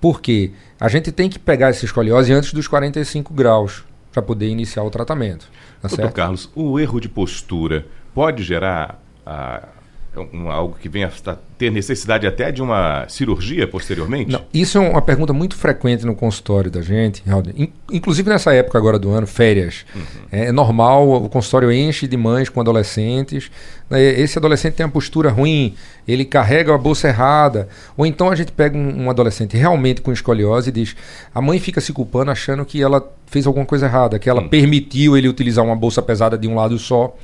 Porque 0.00 0.52
a 0.78 0.88
gente 0.88 1.10
tem 1.10 1.28
que 1.28 1.38
pegar 1.38 1.68
essa 1.68 1.84
escoliose 1.84 2.32
antes 2.32 2.52
dos 2.52 2.68
45 2.68 3.32
graus 3.34 3.84
para 4.12 4.22
poder 4.22 4.48
iniciar 4.48 4.82
o 4.82 4.90
tratamento. 4.90 5.48
Tá 5.80 5.88
Doutor? 5.88 6.12
Carlos, 6.12 6.50
o 6.54 6.78
erro 6.78 7.00
de 7.00 7.08
postura 7.08 7.86
pode 8.14 8.42
gerar 8.42 9.00
a, 9.24 9.68
um, 10.20 10.50
algo 10.50 10.76
que 10.80 10.88
venha 10.88 11.10
a 11.26 11.36
ter 11.58 11.70
necessidade 11.70 12.26
até 12.26 12.50
de 12.50 12.62
uma 12.62 13.06
cirurgia 13.08 13.66
posteriormente? 13.66 14.30
Não, 14.30 14.42
isso 14.52 14.78
é 14.78 14.80
uma 14.80 15.02
pergunta 15.02 15.32
muito 15.32 15.56
frequente 15.56 16.04
no 16.04 16.14
consultório 16.14 16.70
da 16.70 16.82
gente, 16.82 17.22
inclusive 17.90 18.28
nessa 18.28 18.52
época 18.52 18.78
agora 18.78 18.98
do 18.98 19.10
ano, 19.10 19.26
férias. 19.26 19.84
Uhum. 19.94 20.02
É 20.30 20.52
normal, 20.52 21.24
o 21.24 21.28
consultório 21.28 21.72
enche 21.72 22.06
de 22.06 22.16
mães 22.16 22.48
com 22.48 22.60
adolescentes. 22.60 23.50
Né, 23.88 24.02
esse 24.20 24.38
adolescente 24.38 24.74
tem 24.74 24.84
uma 24.84 24.92
postura 24.92 25.30
ruim, 25.30 25.74
ele 26.06 26.24
carrega 26.24 26.74
a 26.74 26.78
bolsa 26.78 27.08
errada. 27.08 27.68
Ou 27.96 28.06
então 28.06 28.30
a 28.30 28.34
gente 28.34 28.52
pega 28.52 28.76
um, 28.76 29.04
um 29.04 29.10
adolescente 29.10 29.56
realmente 29.56 30.00
com 30.00 30.12
escoliose 30.12 30.70
e 30.70 30.72
diz: 30.72 30.96
a 31.34 31.40
mãe 31.40 31.58
fica 31.58 31.80
se 31.80 31.92
culpando 31.92 32.30
achando 32.30 32.64
que 32.64 32.82
ela 32.82 33.06
fez 33.26 33.46
alguma 33.46 33.66
coisa 33.66 33.86
errada, 33.86 34.18
que 34.18 34.28
ela 34.28 34.42
uhum. 34.42 34.48
permitiu 34.48 35.16
ele 35.16 35.28
utilizar 35.28 35.64
uma 35.64 35.76
bolsa 35.76 36.02
pesada 36.02 36.36
de 36.36 36.46
um 36.46 36.54
lado 36.54 36.78
só 36.78 37.14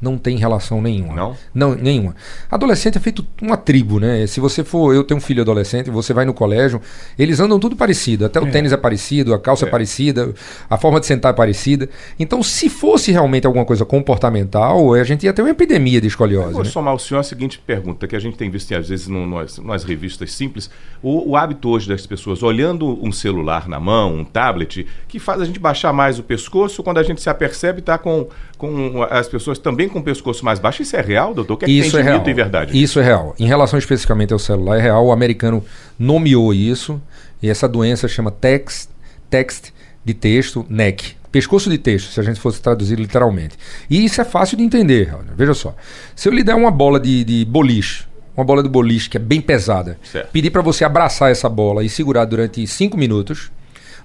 não 0.00 0.18
tem 0.18 0.36
relação 0.36 0.80
nenhuma. 0.80 1.14
Não? 1.14 1.36
Não, 1.54 1.74
nenhuma. 1.74 2.14
Adolescente 2.50 2.98
é 2.98 3.00
feito 3.00 3.26
uma 3.40 3.56
tribo, 3.56 3.98
né? 3.98 4.26
Se 4.26 4.40
você 4.40 4.62
for, 4.62 4.94
eu 4.94 5.02
tenho 5.02 5.18
um 5.18 5.20
filho 5.20 5.42
adolescente, 5.42 5.90
você 5.90 6.12
vai 6.12 6.24
no 6.24 6.34
colégio, 6.34 6.80
eles 7.18 7.40
andam 7.40 7.58
tudo 7.58 7.74
parecido, 7.76 8.24
até 8.24 8.40
o 8.40 8.46
é. 8.46 8.50
tênis 8.50 8.72
é 8.72 8.76
parecido, 8.76 9.32
a 9.32 9.38
calça 9.38 9.64
é. 9.64 9.68
é. 9.68 9.70
parecida, 9.70 10.34
a 10.68 10.76
forma 10.76 11.00
de 11.00 11.06
sentar 11.06 11.32
é 11.32 11.36
parecida. 11.36 11.88
Então, 12.18 12.42
se 12.42 12.68
fosse 12.68 13.10
realmente 13.10 13.46
alguma 13.46 13.64
coisa 13.64 13.84
comportamental, 13.84 14.94
a 14.94 15.04
gente 15.04 15.24
ia 15.24 15.32
ter 15.32 15.42
uma 15.42 15.50
epidemia 15.50 16.00
de 16.00 16.08
escoliose. 16.08 16.48
Eu 16.48 16.52
vou 16.52 16.64
né? 16.64 16.70
somar 16.70 16.94
o 16.94 16.98
senhor 16.98 17.20
a 17.20 17.22
seguinte 17.22 17.58
pergunta, 17.58 18.06
que 18.06 18.16
a 18.16 18.20
gente 18.20 18.36
tem 18.36 18.50
visto 18.50 18.74
às 18.74 18.88
vezes 18.88 19.08
no, 19.08 19.26
nas, 19.26 19.58
nas 19.58 19.84
revistas 19.84 20.32
simples, 20.32 20.70
o, 21.02 21.30
o 21.30 21.36
hábito 21.36 21.68
hoje 21.68 21.88
das 21.88 22.06
pessoas 22.06 22.42
olhando 22.42 22.98
um 23.02 23.12
celular 23.12 23.68
na 23.68 23.80
mão, 23.80 24.16
um 24.16 24.24
tablet, 24.24 24.86
que 25.08 25.18
faz 25.18 25.40
a 25.40 25.44
gente 25.44 25.58
baixar 25.58 25.92
mais 25.92 26.18
o 26.18 26.22
pescoço, 26.22 26.82
quando 26.82 26.98
a 26.98 27.02
gente 27.02 27.20
se 27.20 27.30
apercebe, 27.30 27.80
está 27.80 27.96
com, 27.96 28.28
com 28.58 29.02
as 29.08 29.28
pessoas 29.28 29.58
também 29.58 29.85
com 29.88 29.98
o 29.98 30.02
pescoço 30.02 30.44
mais 30.44 30.58
baixo. 30.58 30.82
Isso 30.82 30.96
é 30.96 31.00
real, 31.00 31.34
doutor? 31.34 31.54
O 31.54 31.56
que 31.56 31.64
é 31.64 31.68
isso 31.68 31.92
que 31.92 31.96
é 31.98 32.02
real. 32.02 32.22
e 32.26 32.32
verdade? 32.32 32.82
Isso 32.82 33.00
é 33.00 33.02
real. 33.02 33.34
Em 33.38 33.46
relação 33.46 33.78
especificamente 33.78 34.32
ao 34.32 34.38
celular, 34.38 34.78
é 34.78 34.82
real. 34.82 35.06
O 35.06 35.12
americano 35.12 35.64
nomeou 35.98 36.52
isso. 36.52 37.00
E 37.42 37.48
essa 37.48 37.68
doença 37.68 38.08
chama 38.08 38.30
text, 38.30 38.88
text 39.28 39.72
de 40.04 40.14
texto, 40.14 40.64
neck. 40.68 41.14
Pescoço 41.30 41.68
de 41.68 41.76
texto, 41.76 42.12
se 42.12 42.20
a 42.20 42.22
gente 42.22 42.40
fosse 42.40 42.62
traduzir 42.62 42.98
literalmente. 42.98 43.56
E 43.90 44.04
isso 44.04 44.20
é 44.20 44.24
fácil 44.24 44.56
de 44.56 44.62
entender. 44.62 45.14
Veja 45.36 45.52
só. 45.52 45.74
Se 46.14 46.28
eu 46.28 46.32
lhe 46.32 46.42
der 46.42 46.54
uma 46.54 46.70
bola 46.70 46.98
de, 46.98 47.24
de 47.24 47.44
boliche, 47.44 48.04
uma 48.36 48.44
bola 48.44 48.62
de 48.62 48.68
boliche 48.68 49.10
que 49.10 49.16
é 49.16 49.20
bem 49.20 49.40
pesada, 49.40 49.98
certo. 50.02 50.30
pedir 50.30 50.50
para 50.50 50.62
você 50.62 50.84
abraçar 50.84 51.30
essa 51.30 51.48
bola 51.48 51.84
e 51.84 51.88
segurar 51.88 52.24
durante 52.24 52.66
5 52.66 52.96
minutos, 52.96 53.50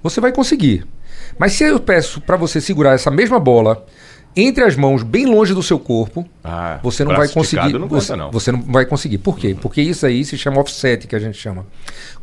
você 0.04 0.20
vai 0.20 0.32
conseguir. 0.32 0.86
Mas 1.38 1.54
se 1.54 1.64
eu 1.64 1.80
peço 1.80 2.20
para 2.22 2.36
você 2.36 2.60
segurar 2.60 2.94
essa 2.94 3.12
mesma 3.12 3.40
bola 3.40 3.86
entre 4.36 4.64
as 4.64 4.76
mãos, 4.76 5.04
bem 5.04 5.26
longe 5.26 5.54
do 5.54 5.62
seu 5.62 5.78
corpo, 5.78 6.26
ah, 6.44 6.80
você 6.82 7.04
não 7.04 7.16
vai 7.16 7.28
conseguir. 7.28 7.74
Não 7.74 7.88
você, 7.88 8.16
não. 8.16 8.32
você 8.32 8.52
não 8.52 8.62
vai 8.62 8.86
conseguir. 8.86 9.18
Por 9.18 9.38
quê? 9.38 9.50
Uhum. 9.50 9.56
Porque 9.56 9.82
isso 9.82 10.06
aí 10.06 10.24
se 10.24 10.38
chama 10.38 10.60
offset, 10.62 11.06
que 11.06 11.16
a 11.16 11.20
gente 11.20 11.38
chama. 11.38 11.66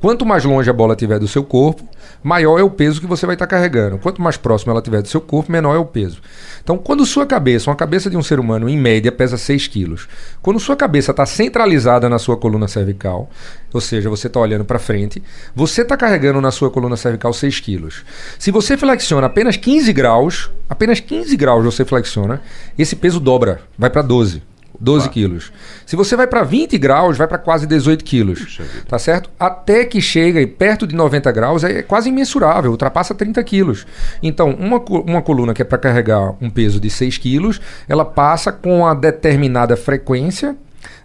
Quanto 0.01 0.25
mais 0.25 0.45
longe 0.45 0.71
a 0.71 0.73
bola 0.73 0.95
estiver 0.95 1.19
do 1.19 1.29
seu 1.29 1.45
corpo, 1.45 1.87
maior 2.23 2.59
é 2.59 2.63
o 2.63 2.71
peso 2.71 3.01
que 3.01 3.07
você 3.07 3.27
vai 3.27 3.35
estar 3.35 3.47
tá 3.47 3.51
carregando. 3.51 3.99
Quanto 3.99 4.23
mais 4.23 4.37
próximo 4.37 4.71
ela 4.71 4.81
estiver 4.81 5.03
do 5.03 5.09
seu 5.09 5.21
corpo, 5.21 5.53
menor 5.53 5.75
é 5.75 5.79
o 5.79 5.85
peso. 5.85 6.21
Então, 6.69 6.77
quando 6.77 7.07
sua 7.07 7.25
cabeça, 7.25 7.71
uma 7.71 7.77
cabeça 7.77 8.11
de 8.11 8.17
um 8.19 8.23
ser 8.23 8.39
humano, 8.39 8.69
em 8.69 8.77
média, 8.77 9.11
pesa 9.11 9.39
6 9.39 9.69
quilos. 9.69 10.07
Quando 10.43 10.61
sua 10.61 10.77
cabeça 10.77 11.13
está 11.13 11.25
centralizada 11.25 12.11
na 12.11 12.19
sua 12.19 12.37
coluna 12.37 12.69
cervical, 12.69 13.31
ou 13.73 13.81
seja, 13.81 14.11
você 14.11 14.27
está 14.27 14.39
olhando 14.39 14.67
para 14.67 14.79
frente, 14.79 15.23
você 15.55 15.81
está 15.81 15.97
carregando 15.97 16.43
na 16.43 16.51
sua 16.51 16.71
coluna 16.71 16.95
cervical 16.95 17.33
6 17.33 17.61
quilos. 17.61 18.05
Se 18.39 18.51
você 18.51 18.77
flexiona 18.77 19.29
apenas 19.29 19.57
15 19.57 19.91
graus, 19.95 20.51
apenas 20.69 21.01
15 21.01 21.35
graus 21.39 21.65
você 21.65 21.87
flexiona, 21.87 22.43
esse 22.79 22.95
peso 22.95 23.19
dobra, 23.19 23.63
vai 23.79 23.89
para 23.89 24.03
12. 24.03 24.43
12 24.81 25.09
quilos. 25.11 25.53
Se 25.85 25.97
você 25.97 26.15
vai 26.15 26.27
para 26.27 26.43
20 26.43 26.79
graus, 26.79 27.17
vai 27.19 27.27
para 27.27 27.39
quase 27.39 27.67
18 27.67 28.05
quilos. 28.05 28.61
Tá 28.87 28.99
certo? 28.99 29.31
Até 29.39 29.85
que 29.85 30.01
chega 30.01 30.47
perto 30.47 30.87
de 30.87 30.95
90 30.95 31.33
graus 31.33 31.65
é 31.65 31.83
quase 31.83 32.09
imensurável, 32.09 32.71
ultrapassa 32.71 33.15
30 33.15 33.43
quilos. 33.43 33.87
Então, 34.23 34.51
uma, 34.51 34.79
uma 34.79 35.23
coluna 35.23 35.53
que 35.53 35.63
é 35.63 35.65
para 35.65 35.79
carregar 35.79 36.35
um 36.41 36.49
peso 36.49 36.79
de 36.79 36.89
6 36.89 37.19
quilos, 37.19 37.61
ela 37.89 38.05
passa 38.05 38.53
com 38.53 38.87
a 38.87 38.95
determinada 38.95 39.77
frequência 39.77 40.57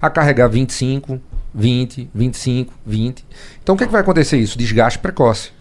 a 0.01 0.09
carregar 0.09 0.47
25, 0.47 1.19
20, 1.53 2.09
25, 2.13 2.73
20. 2.85 3.25
Então, 3.61 3.73
o 3.73 3.77
que, 3.77 3.83
é 3.83 3.87
que 3.87 3.93
vai 3.93 4.01
acontecer 4.01 4.37
isso? 4.37 4.57
Desgaste 4.57 4.99
precoce. 4.99 5.51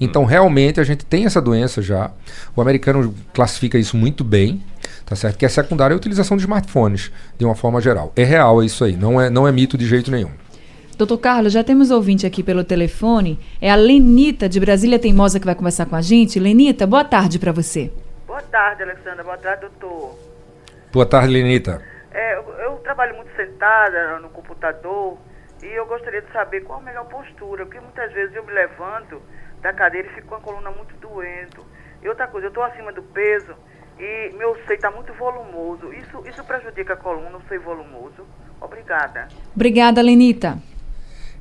Então, 0.00 0.24
realmente, 0.24 0.80
a 0.80 0.84
gente 0.84 1.04
tem 1.04 1.24
essa 1.24 1.40
doença 1.40 1.80
já. 1.80 2.10
O 2.56 2.60
americano 2.60 3.14
classifica 3.32 3.78
isso 3.78 3.96
muito 3.96 4.24
bem, 4.24 4.62
tá 5.06 5.14
certo? 5.16 5.38
Que 5.38 5.44
é 5.44 5.48
secundária 5.48 5.94
a 5.94 5.96
utilização 5.96 6.36
de 6.36 6.42
smartphones, 6.42 7.12
de 7.36 7.44
uma 7.44 7.54
forma 7.54 7.80
geral. 7.80 8.12
É 8.16 8.24
real 8.24 8.62
isso 8.62 8.84
aí, 8.84 8.96
não 8.96 9.20
é, 9.20 9.28
não 9.28 9.46
é 9.46 9.52
mito 9.52 9.76
de 9.76 9.86
jeito 9.86 10.10
nenhum. 10.10 10.30
Doutor 10.96 11.18
Carlos, 11.18 11.52
já 11.52 11.64
temos 11.64 11.90
ouvinte 11.90 12.24
aqui 12.24 12.40
pelo 12.40 12.62
telefone. 12.62 13.38
É 13.60 13.68
a 13.68 13.74
Lenita, 13.74 14.48
de 14.48 14.60
Brasília 14.60 14.98
Teimosa, 14.98 15.40
que 15.40 15.46
vai 15.46 15.54
conversar 15.54 15.86
com 15.86 15.96
a 15.96 16.00
gente. 16.00 16.38
Lenita, 16.38 16.86
boa 16.86 17.04
tarde 17.04 17.38
para 17.38 17.50
você. 17.50 17.90
Boa 18.28 18.42
tarde, 18.42 18.84
Alexandra. 18.84 19.24
Boa 19.24 19.36
tarde, 19.36 19.62
doutor. 19.62 20.16
Boa 20.92 21.04
tarde, 21.04 21.32
Lenita. 21.32 21.82
É, 22.12 22.36
eu, 22.36 22.42
eu 22.60 22.72
trabalho 22.76 23.16
muito 23.16 23.34
sentada 23.34 24.20
no 24.20 24.28
computador 24.28 25.18
e 25.60 25.66
eu 25.66 25.84
gostaria 25.86 26.22
de 26.22 26.30
saber 26.30 26.60
qual 26.60 26.78
a 26.78 26.82
melhor 26.82 27.06
postura, 27.06 27.66
porque 27.66 27.80
muitas 27.80 28.12
vezes 28.12 28.36
eu 28.36 28.44
me 28.44 28.52
levanto 28.52 29.20
da 29.60 29.72
cadeira 29.72 30.06
e 30.06 30.14
fico 30.14 30.28
com 30.28 30.36
a 30.36 30.40
coluna 30.40 30.70
muito 30.70 30.94
doendo. 30.98 31.66
E 32.04 32.08
outra 32.08 32.28
coisa, 32.28 32.46
eu 32.46 32.50
estou 32.50 32.62
acima 32.62 32.92
do 32.92 33.02
peso 33.02 33.56
e 33.98 34.32
meu 34.36 34.56
seio 34.66 34.76
está 34.76 34.90
muito 34.90 35.12
volumoso. 35.14 35.92
Isso, 35.92 36.22
isso 36.28 36.44
prejudica 36.44 36.94
a 36.94 36.96
coluna, 36.96 37.36
o 37.36 37.48
seio 37.48 37.62
volumoso. 37.62 38.24
Obrigada. 38.60 39.28
Obrigada, 39.54 40.02
Lenita. 40.02 40.58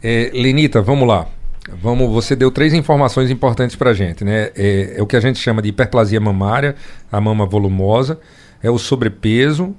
É, 0.01 0.29
Lenita, 0.33 0.81
vamos 0.81 1.07
lá. 1.07 1.27
Vamos, 1.69 2.11
você 2.11 2.35
deu 2.35 2.51
três 2.51 2.73
informações 2.73 3.31
importantes 3.31 3.75
para 3.75 3.91
a 3.91 3.93
gente, 3.93 4.23
né? 4.25 4.51
É, 4.55 4.95
é, 4.97 5.01
o 5.01 5.07
que 5.07 5.15
a 5.15 5.19
gente 5.19 5.39
chama 5.39 5.61
de 5.61 5.69
hiperplasia 5.69 6.19
mamária, 6.19 6.75
a 7.09 7.21
mama 7.21 7.45
volumosa, 7.45 8.19
é 8.61 8.69
o 8.69 8.77
sobrepeso 8.77 9.73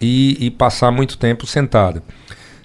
e, 0.00 0.46
e 0.46 0.50
passar 0.50 0.90
muito 0.90 1.18
tempo 1.18 1.46
sentada. 1.46 2.02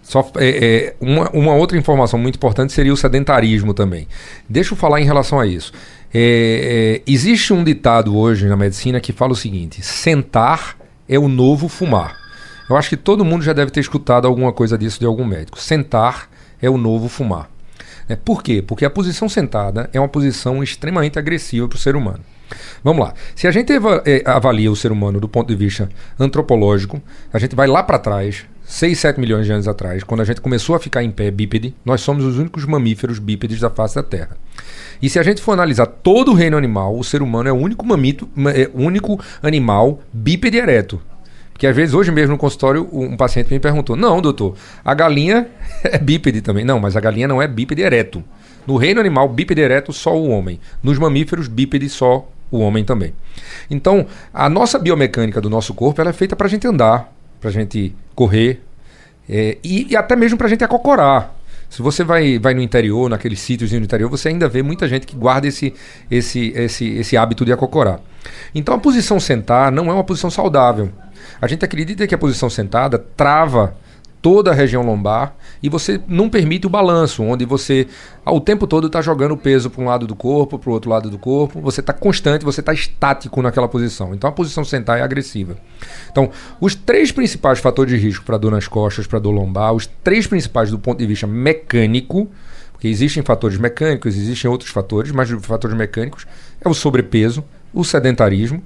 Só, 0.02 0.30
é, 0.38 0.50
é, 0.50 0.96
uma, 1.00 1.30
uma, 1.32 1.54
outra 1.54 1.78
informação 1.78 2.18
muito 2.18 2.36
importante 2.36 2.74
seria 2.74 2.94
o 2.94 2.98
sedentarismo 2.98 3.74
também. 3.74 4.08
Deixa 4.48 4.74
eu 4.74 4.78
falar 4.78 5.02
em 5.02 5.06
relação 5.06 5.40
a 5.40 5.46
isso. 5.46 5.74
É, 6.14 7.02
é, 7.06 7.12
existe 7.12 7.54
um 7.54 7.64
ditado 7.64 8.18
hoje 8.18 8.48
na 8.48 8.58
medicina 8.58 9.00
que 9.00 9.14
fala 9.14 9.32
o 9.32 9.36
seguinte: 9.36 9.82
sentar 9.82 10.78
é 11.08 11.18
o 11.18 11.28
novo 11.28 11.68
fumar. 11.68 12.18
Eu 12.70 12.78
acho 12.78 12.90
que 12.90 12.98
todo 12.98 13.26
mundo 13.26 13.44
já 13.44 13.54
deve 13.54 13.72
ter 13.72 13.80
escutado 13.80 14.26
alguma 14.26 14.54
coisa 14.54 14.78
disso 14.78 15.00
de 15.00 15.06
algum 15.06 15.26
médico. 15.26 15.60
Sentar 15.60 16.30
é 16.62 16.70
o 16.70 16.78
novo 16.78 17.10
fumar. 17.10 17.50
É, 18.08 18.16
por 18.16 18.44
quê? 18.44 18.62
Porque 18.66 18.86
a 18.86 18.90
posição 18.90 19.28
sentada 19.30 19.90
é 19.94 20.00
uma 20.00 20.08
posição 20.08 20.62
extremamente 20.64 21.18
agressiva 21.18 21.68
para 21.68 21.76
o 21.76 21.80
ser 21.80 21.96
humano. 21.96 22.20
Vamos 22.84 23.06
lá. 23.06 23.14
Se 23.36 23.48
a 23.48 23.52
gente 23.52 23.72
é, 24.06 24.24
avalia 24.26 24.72
o 24.72 24.76
ser 24.76 24.92
humano 24.92 25.20
do 25.20 25.30
ponto 25.30 25.48
de 25.48 25.56
vista 25.56 25.90
antropológico, 26.20 27.02
a 27.32 27.40
gente 27.40 27.56
vai 27.56 27.68
lá 27.68 27.84
para 27.84 28.00
trás, 28.00 28.46
6, 28.72 28.98
7 29.00 29.20
milhões 29.20 29.46
de 29.46 29.52
anos 29.52 29.68
atrás, 29.68 30.02
quando 30.02 30.22
a 30.22 30.24
gente 30.24 30.40
começou 30.40 30.74
a 30.74 30.80
ficar 30.80 31.04
em 31.04 31.12
pé 31.12 31.30
bípede, 31.30 31.76
nós 31.84 32.00
somos 32.00 32.24
os 32.24 32.38
únicos 32.38 32.64
mamíferos 32.64 33.20
bípedes 33.20 33.60
da 33.60 33.70
face 33.70 33.96
da 33.96 34.02
Terra. 34.02 34.38
E 35.02 35.10
se 35.10 35.20
a 35.20 35.24
gente 35.24 35.42
for 35.42 35.52
analisar 35.52 35.86
todo 35.86 36.32
o 36.32 36.34
reino 36.34 36.56
animal, 36.56 36.98
o 36.98 37.04
ser 37.04 37.22
humano 37.22 37.50
é 37.50 37.52
o 37.52 37.58
único 37.58 37.86
mamito, 37.86 38.30
é 38.56 38.70
o 38.74 38.82
único 38.82 39.20
animal 39.44 40.00
bípede 40.14 40.56
ereto. 40.56 41.02
Porque 41.52 41.68
às 41.68 41.76
vezes, 41.76 41.94
hoje 41.94 42.12
mesmo 42.12 42.32
no 42.32 42.38
consultório, 42.38 42.88
um 42.94 43.18
paciente 43.18 43.52
me 43.52 43.60
perguntou: 43.60 43.98
Não, 43.98 44.22
doutor, 44.22 44.56
a 44.86 44.94
galinha 44.94 45.50
é 45.84 45.98
bípede 45.98 46.40
também. 46.40 46.64
Não, 46.64 46.80
mas 46.80 46.96
a 46.96 47.02
galinha 47.02 47.28
não 47.28 47.42
é 47.42 47.50
bípede 47.50 47.82
ereto. 47.82 48.24
No 48.66 48.78
reino 48.78 49.02
animal, 49.02 49.28
bípede 49.28 49.60
ereto, 49.60 49.92
só 49.92 50.16
o 50.16 50.30
homem. 50.30 50.62
Nos 50.82 50.98
mamíferos, 50.98 51.50
bípede, 51.50 51.90
só 51.90 52.26
o 52.50 52.60
homem 52.60 52.86
também. 52.86 53.14
Então, 53.70 54.08
a 54.34 54.48
nossa 54.48 54.80
biomecânica 54.80 55.42
do 55.42 55.50
nosso 55.50 55.74
corpo 55.74 56.00
ela 56.00 56.12
é 56.12 56.14
feita 56.14 56.38
para 56.38 56.48
a 56.48 56.50
gente 56.50 56.66
andar, 56.66 57.12
para 57.42 57.50
a 57.50 57.54
gente 57.54 57.94
correr 58.22 58.62
é, 59.28 59.58
e, 59.64 59.88
e, 59.90 59.96
até 59.96 60.16
mesmo 60.16 60.38
para 60.38 60.46
a 60.46 60.50
gente 60.50 60.64
acocorar. 60.64 61.34
Se 61.68 61.82
você 61.82 62.04
vai, 62.04 62.38
vai 62.38 62.54
no 62.54 62.62
interior, 62.62 63.10
naqueles 63.10 63.40
sítios 63.40 63.72
no 63.72 63.78
interior, 63.80 64.10
você 64.10 64.28
ainda 64.28 64.48
vê 64.48 64.62
muita 64.62 64.88
gente 64.88 65.08
que 65.08 65.16
guarda 65.16 65.48
esse, 65.48 65.74
esse, 66.10 66.52
esse, 66.56 66.86
esse 66.98 67.18
hábito 67.18 67.44
de 67.44 67.52
acocorar. 67.52 68.00
Então 68.54 68.76
a 68.76 68.78
posição 68.78 69.20
sentar 69.20 69.72
não 69.72 69.90
é 69.90 69.94
uma 69.94 70.04
posição 70.04 70.30
saudável. 70.30 70.92
A 71.42 71.48
gente 71.48 71.66
acredita 71.66 72.06
que 72.06 72.14
a 72.14 72.18
posição 72.18 72.50
sentada 72.50 73.00
trava 73.00 73.76
toda 74.22 74.52
a 74.52 74.54
região 74.54 74.84
lombar 74.84 75.36
e 75.64 75.70
você 75.70 76.00
não 76.08 76.30
permite 76.30 76.68
o 76.68 76.70
balanço, 76.70 77.24
onde 77.24 77.44
você 77.44 77.88
ao 78.24 78.40
tempo 78.40 78.68
todo 78.68 78.88
está 78.88 79.02
jogando 79.02 79.32
o 79.32 79.38
peso 79.38 79.70
para 79.70 79.82
um 79.82 79.88
lado 79.88 80.06
do 80.06 80.16
corpo, 80.16 80.60
para 80.60 80.70
o 80.70 80.74
outro 80.74 80.90
lado 80.90 81.10
do 81.10 81.18
corpo, 81.18 81.60
você 81.60 81.80
está 81.80 81.92
constante, 81.92 82.46
você 82.46 82.60
está 82.60 82.72
estático 82.72 83.42
naquela 83.42 83.68
posição. 83.68 84.14
Então 84.14 84.30
a 84.30 84.34
posição 84.34 84.64
sentar 84.64 85.00
é 85.00 85.02
agressiva. 85.02 85.58
Então, 86.12 86.30
os 86.60 86.76
três 86.76 87.12
principais 87.12 87.60
fatores 87.60 87.92
de 87.92 87.98
risco 87.98 88.24
para 88.24 88.38
dor 88.38 88.52
nas 88.52 88.68
costas, 88.68 89.08
para 89.08 89.18
dor 89.18 89.32
lombar, 89.32 89.74
os 89.74 89.88
três 90.04 90.28
principais 90.28 90.70
do 90.70 90.78
ponto 90.78 91.00
de 91.00 91.08
vista 91.08 91.26
mecânico, 91.26 92.30
porque 92.72 92.88
existem 92.88 93.24
fatores 93.24 93.58
mecânicos, 93.58 94.16
existem 94.16 94.50
outros 94.50 94.70
fatores, 94.70 95.12
mas 95.12 95.30
fatores 95.42 95.76
mecânicos 95.76 96.28
é 96.64 96.70
o 96.70 96.74
sobrepeso, 96.74 97.44
o 97.74 97.84
sedentarismo 97.84 98.62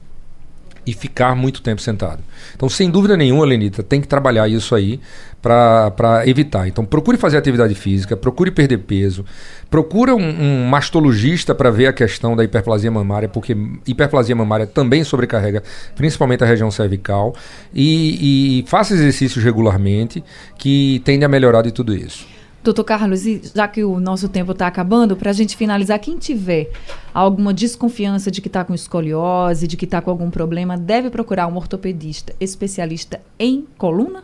e 0.86 0.93
ficar 0.93 1.36
muito 1.36 1.62
tempo 1.62 1.82
sentado. 1.82 2.21
Então, 2.56 2.69
sem 2.69 2.89
dúvida 2.89 3.17
nenhuma, 3.17 3.45
Lenita, 3.45 3.82
tem 3.82 4.00
que 4.02 4.08
trabalhar 4.08 4.48
isso 4.48 4.76
aí 4.76 5.00
para 5.41 6.24
evitar. 6.26 6.67
Então, 6.67 6.84
procure 6.84 7.17
fazer 7.17 7.38
atividade 7.38 7.76
física, 7.76 8.17
procure 8.17 8.50
perder 8.50 8.80
peso, 8.80 9.24
procura 9.69 10.15
um, 10.15 10.21
um 10.21 10.65
mastologista 10.65 11.54
para 11.54 11.69
ver 11.69 11.88
a 11.88 11.93
questão 11.93 12.36
da 12.36 12.43
hiperplasia 12.43 12.89
mamária, 12.89 13.30
porque 13.30 13.56
hiperplasia 13.86 14.36
mamária 14.36 14.65
também 14.65 15.04
sobrecarrega 15.04 15.62
principalmente 15.95 16.43
a 16.43 16.48
região 16.48 16.71
cervical, 16.71 17.36
e, 17.74 18.60
e 18.60 18.65
faça 18.67 18.93
exercícios 18.93 19.43
regularmente, 19.43 20.24
que 20.58 21.02
tende 21.06 21.24
a 21.24 21.28
melhorar 21.28 21.62
de 21.62 21.71
tudo 21.71 21.95
isso. 21.95 22.26
Doutor 22.65 22.84
Carlos, 22.84 23.21
já 23.54 23.67
que 23.67 23.84
o 23.84 23.99
nosso 23.99 24.28
tempo 24.28 24.51
está 24.51 24.65
acabando, 24.65 25.15
para 25.15 25.30
a 25.30 25.34
gente 25.34 25.56
finalizar, 25.56 25.99
quem 25.99 26.17
tiver 26.17 26.71
alguma 27.13 27.54
desconfiança 27.54 28.32
de 28.32 28.41
que 28.41 28.47
está 28.47 28.65
com 28.65 28.73
escoliose, 28.73 29.67
de 29.67 29.78
que 29.78 29.86
está 29.86 30.01
com 30.01 30.10
algum 30.10 30.32
problema, 30.32 30.75
deve 30.75 31.12
procurar 31.12 31.45
um 31.45 31.58
ortopedista 31.58 32.34
especialista 32.39 33.21
em 33.38 33.67
coluna? 33.78 34.23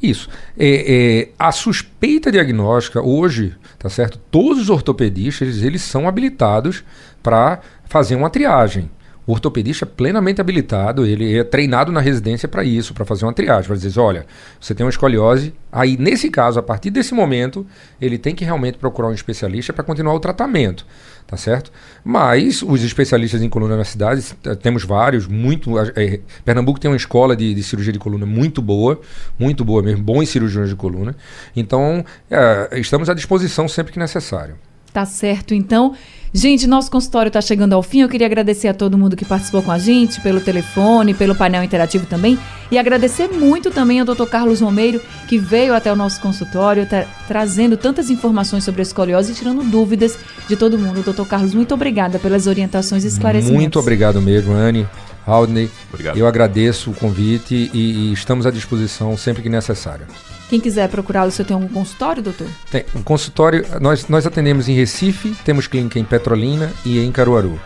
Isso. 0.00 0.28
É, 0.56 1.24
é, 1.26 1.28
a 1.36 1.50
suspeita 1.50 2.30
diagnóstica, 2.30 3.02
hoje, 3.02 3.56
tá 3.76 3.88
certo? 3.88 4.20
Todos 4.30 4.62
os 4.62 4.70
ortopedistas, 4.70 5.60
eles 5.60 5.82
são 5.82 6.06
habilitados 6.06 6.84
para 7.24 7.60
fazer 7.86 8.14
uma 8.14 8.30
triagem. 8.30 8.88
O 9.26 9.32
ortopedista 9.32 9.84
é 9.84 9.88
plenamente 9.88 10.40
habilitado, 10.40 11.06
ele 11.06 11.38
é 11.38 11.44
treinado 11.44 11.90
na 11.90 12.00
residência 12.00 12.46
para 12.46 12.62
isso, 12.62 12.92
para 12.92 13.04
fazer 13.04 13.24
uma 13.24 13.32
triagem, 13.32 13.66
para 13.66 13.76
dizer, 13.76 13.98
olha, 13.98 14.26
você 14.60 14.74
tem 14.74 14.84
uma 14.84 14.90
escoliose, 14.90 15.54
aí 15.72 15.96
nesse 15.96 16.28
caso, 16.28 16.58
a 16.58 16.62
partir 16.62 16.90
desse 16.90 17.14
momento, 17.14 17.66
ele 18.00 18.18
tem 18.18 18.34
que 18.34 18.44
realmente 18.44 18.76
procurar 18.76 19.08
um 19.08 19.14
especialista 19.14 19.72
para 19.72 19.82
continuar 19.82 20.12
o 20.12 20.20
tratamento, 20.20 20.86
tá 21.26 21.38
certo? 21.38 21.72
Mas 22.04 22.60
os 22.62 22.82
especialistas 22.82 23.40
em 23.40 23.48
coluna 23.48 23.78
na 23.78 23.84
cidade, 23.84 24.22
temos 24.62 24.84
vários, 24.84 25.26
muito, 25.26 25.78
é, 25.78 26.20
Pernambuco 26.44 26.78
tem 26.78 26.90
uma 26.90 26.96
escola 26.96 27.34
de, 27.34 27.54
de, 27.54 27.62
cirurgia 27.62 27.92
de 27.94 27.98
coluna 27.98 28.26
muito 28.26 28.60
boa, 28.60 29.00
muito 29.38 29.64
boa 29.64 29.82
mesmo, 29.82 30.04
bons 30.04 30.28
cirurgiões 30.28 30.68
de 30.68 30.76
coluna, 30.76 31.16
então 31.56 32.04
é, 32.30 32.78
estamos 32.78 33.08
à 33.08 33.14
disposição 33.14 33.66
sempre 33.68 33.90
que 33.90 33.98
necessário. 33.98 34.56
Tá 34.94 35.04
certo, 35.04 35.52
então. 35.52 35.92
Gente, 36.32 36.68
nosso 36.68 36.88
consultório 36.88 37.28
está 37.28 37.40
chegando 37.40 37.72
ao 37.72 37.82
fim. 37.82 38.02
Eu 38.02 38.08
queria 38.08 38.28
agradecer 38.28 38.68
a 38.68 38.74
todo 38.74 38.96
mundo 38.96 39.16
que 39.16 39.24
participou 39.24 39.60
com 39.60 39.72
a 39.72 39.78
gente, 39.78 40.20
pelo 40.20 40.40
telefone, 40.40 41.12
pelo 41.12 41.34
painel 41.34 41.64
interativo 41.64 42.06
também. 42.06 42.38
E 42.70 42.78
agradecer 42.78 43.26
muito 43.26 43.72
também 43.72 43.98
ao 43.98 44.06
Dr. 44.06 44.26
Carlos 44.26 44.60
Romeiro, 44.60 45.00
que 45.26 45.36
veio 45.36 45.74
até 45.74 45.92
o 45.92 45.96
nosso 45.96 46.20
consultório, 46.20 46.86
tá, 46.86 47.06
trazendo 47.26 47.76
tantas 47.76 48.08
informações 48.08 48.62
sobre 48.62 48.82
a 48.82 48.84
escoliose 48.84 49.32
e 49.32 49.34
tirando 49.34 49.64
dúvidas 49.64 50.16
de 50.48 50.54
todo 50.54 50.78
mundo. 50.78 51.02
Dr. 51.02 51.26
Carlos, 51.26 51.54
muito 51.54 51.74
obrigada 51.74 52.20
pelas 52.20 52.46
orientações 52.46 53.02
e 53.02 53.08
esclarecimentos. 53.08 53.60
Muito 53.60 53.80
obrigado 53.80 54.22
mesmo, 54.22 54.52
Anne. 54.52 54.86
Haldney, 55.26 55.68
Obrigado. 55.92 56.16
eu 56.16 56.26
agradeço 56.26 56.92
o 56.92 56.94
convite 56.94 57.68
e, 57.74 58.10
e 58.10 58.12
estamos 58.12 58.46
à 58.46 58.50
disposição 58.52 59.16
sempre 59.16 59.42
que 59.42 59.48
necessário. 59.48 60.06
Quem 60.54 60.60
quiser 60.60 60.88
procurá-lo, 60.88 61.32
você 61.32 61.42
tem 61.42 61.52
algum 61.52 61.66
consultório, 61.66 62.22
doutor? 62.22 62.46
Tem. 62.70 62.84
Um 62.94 63.02
consultório, 63.02 63.66
nós, 63.80 64.06
nós 64.06 64.24
atendemos 64.24 64.68
em 64.68 64.72
Recife, 64.72 65.34
temos 65.44 65.66
clínica 65.66 65.98
em 65.98 66.04
Petrolina 66.04 66.72
e 66.86 67.00
em 67.00 67.10
Caruaru. 67.10 67.60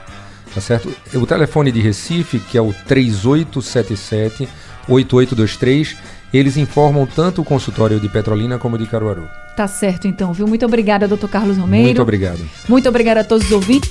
Tá 0.54 0.58
certo? 0.62 0.90
O 1.12 1.26
telefone 1.26 1.70
de 1.70 1.82
Recife, 1.82 2.38
que 2.38 2.56
é 2.56 2.62
o 2.62 2.72
3877 2.86 4.48
8823, 4.88 5.96
eles 6.32 6.56
informam 6.56 7.04
tanto 7.04 7.42
o 7.42 7.44
consultório 7.44 8.00
de 8.00 8.08
Petrolina 8.08 8.56
como 8.56 8.78
de 8.78 8.86
Caruaru. 8.86 9.28
Tá 9.54 9.68
certo, 9.68 10.08
então, 10.08 10.32
viu? 10.32 10.46
Muito 10.46 10.64
obrigada, 10.64 11.06
doutor 11.06 11.28
Carlos 11.28 11.58
Romeiro. 11.58 11.88
Muito 11.88 12.00
obrigado. 12.00 12.40
Muito 12.66 12.88
obrigada 12.88 13.20
a 13.20 13.24
todos 13.24 13.44
os 13.44 13.52
ouvintes. 13.52 13.90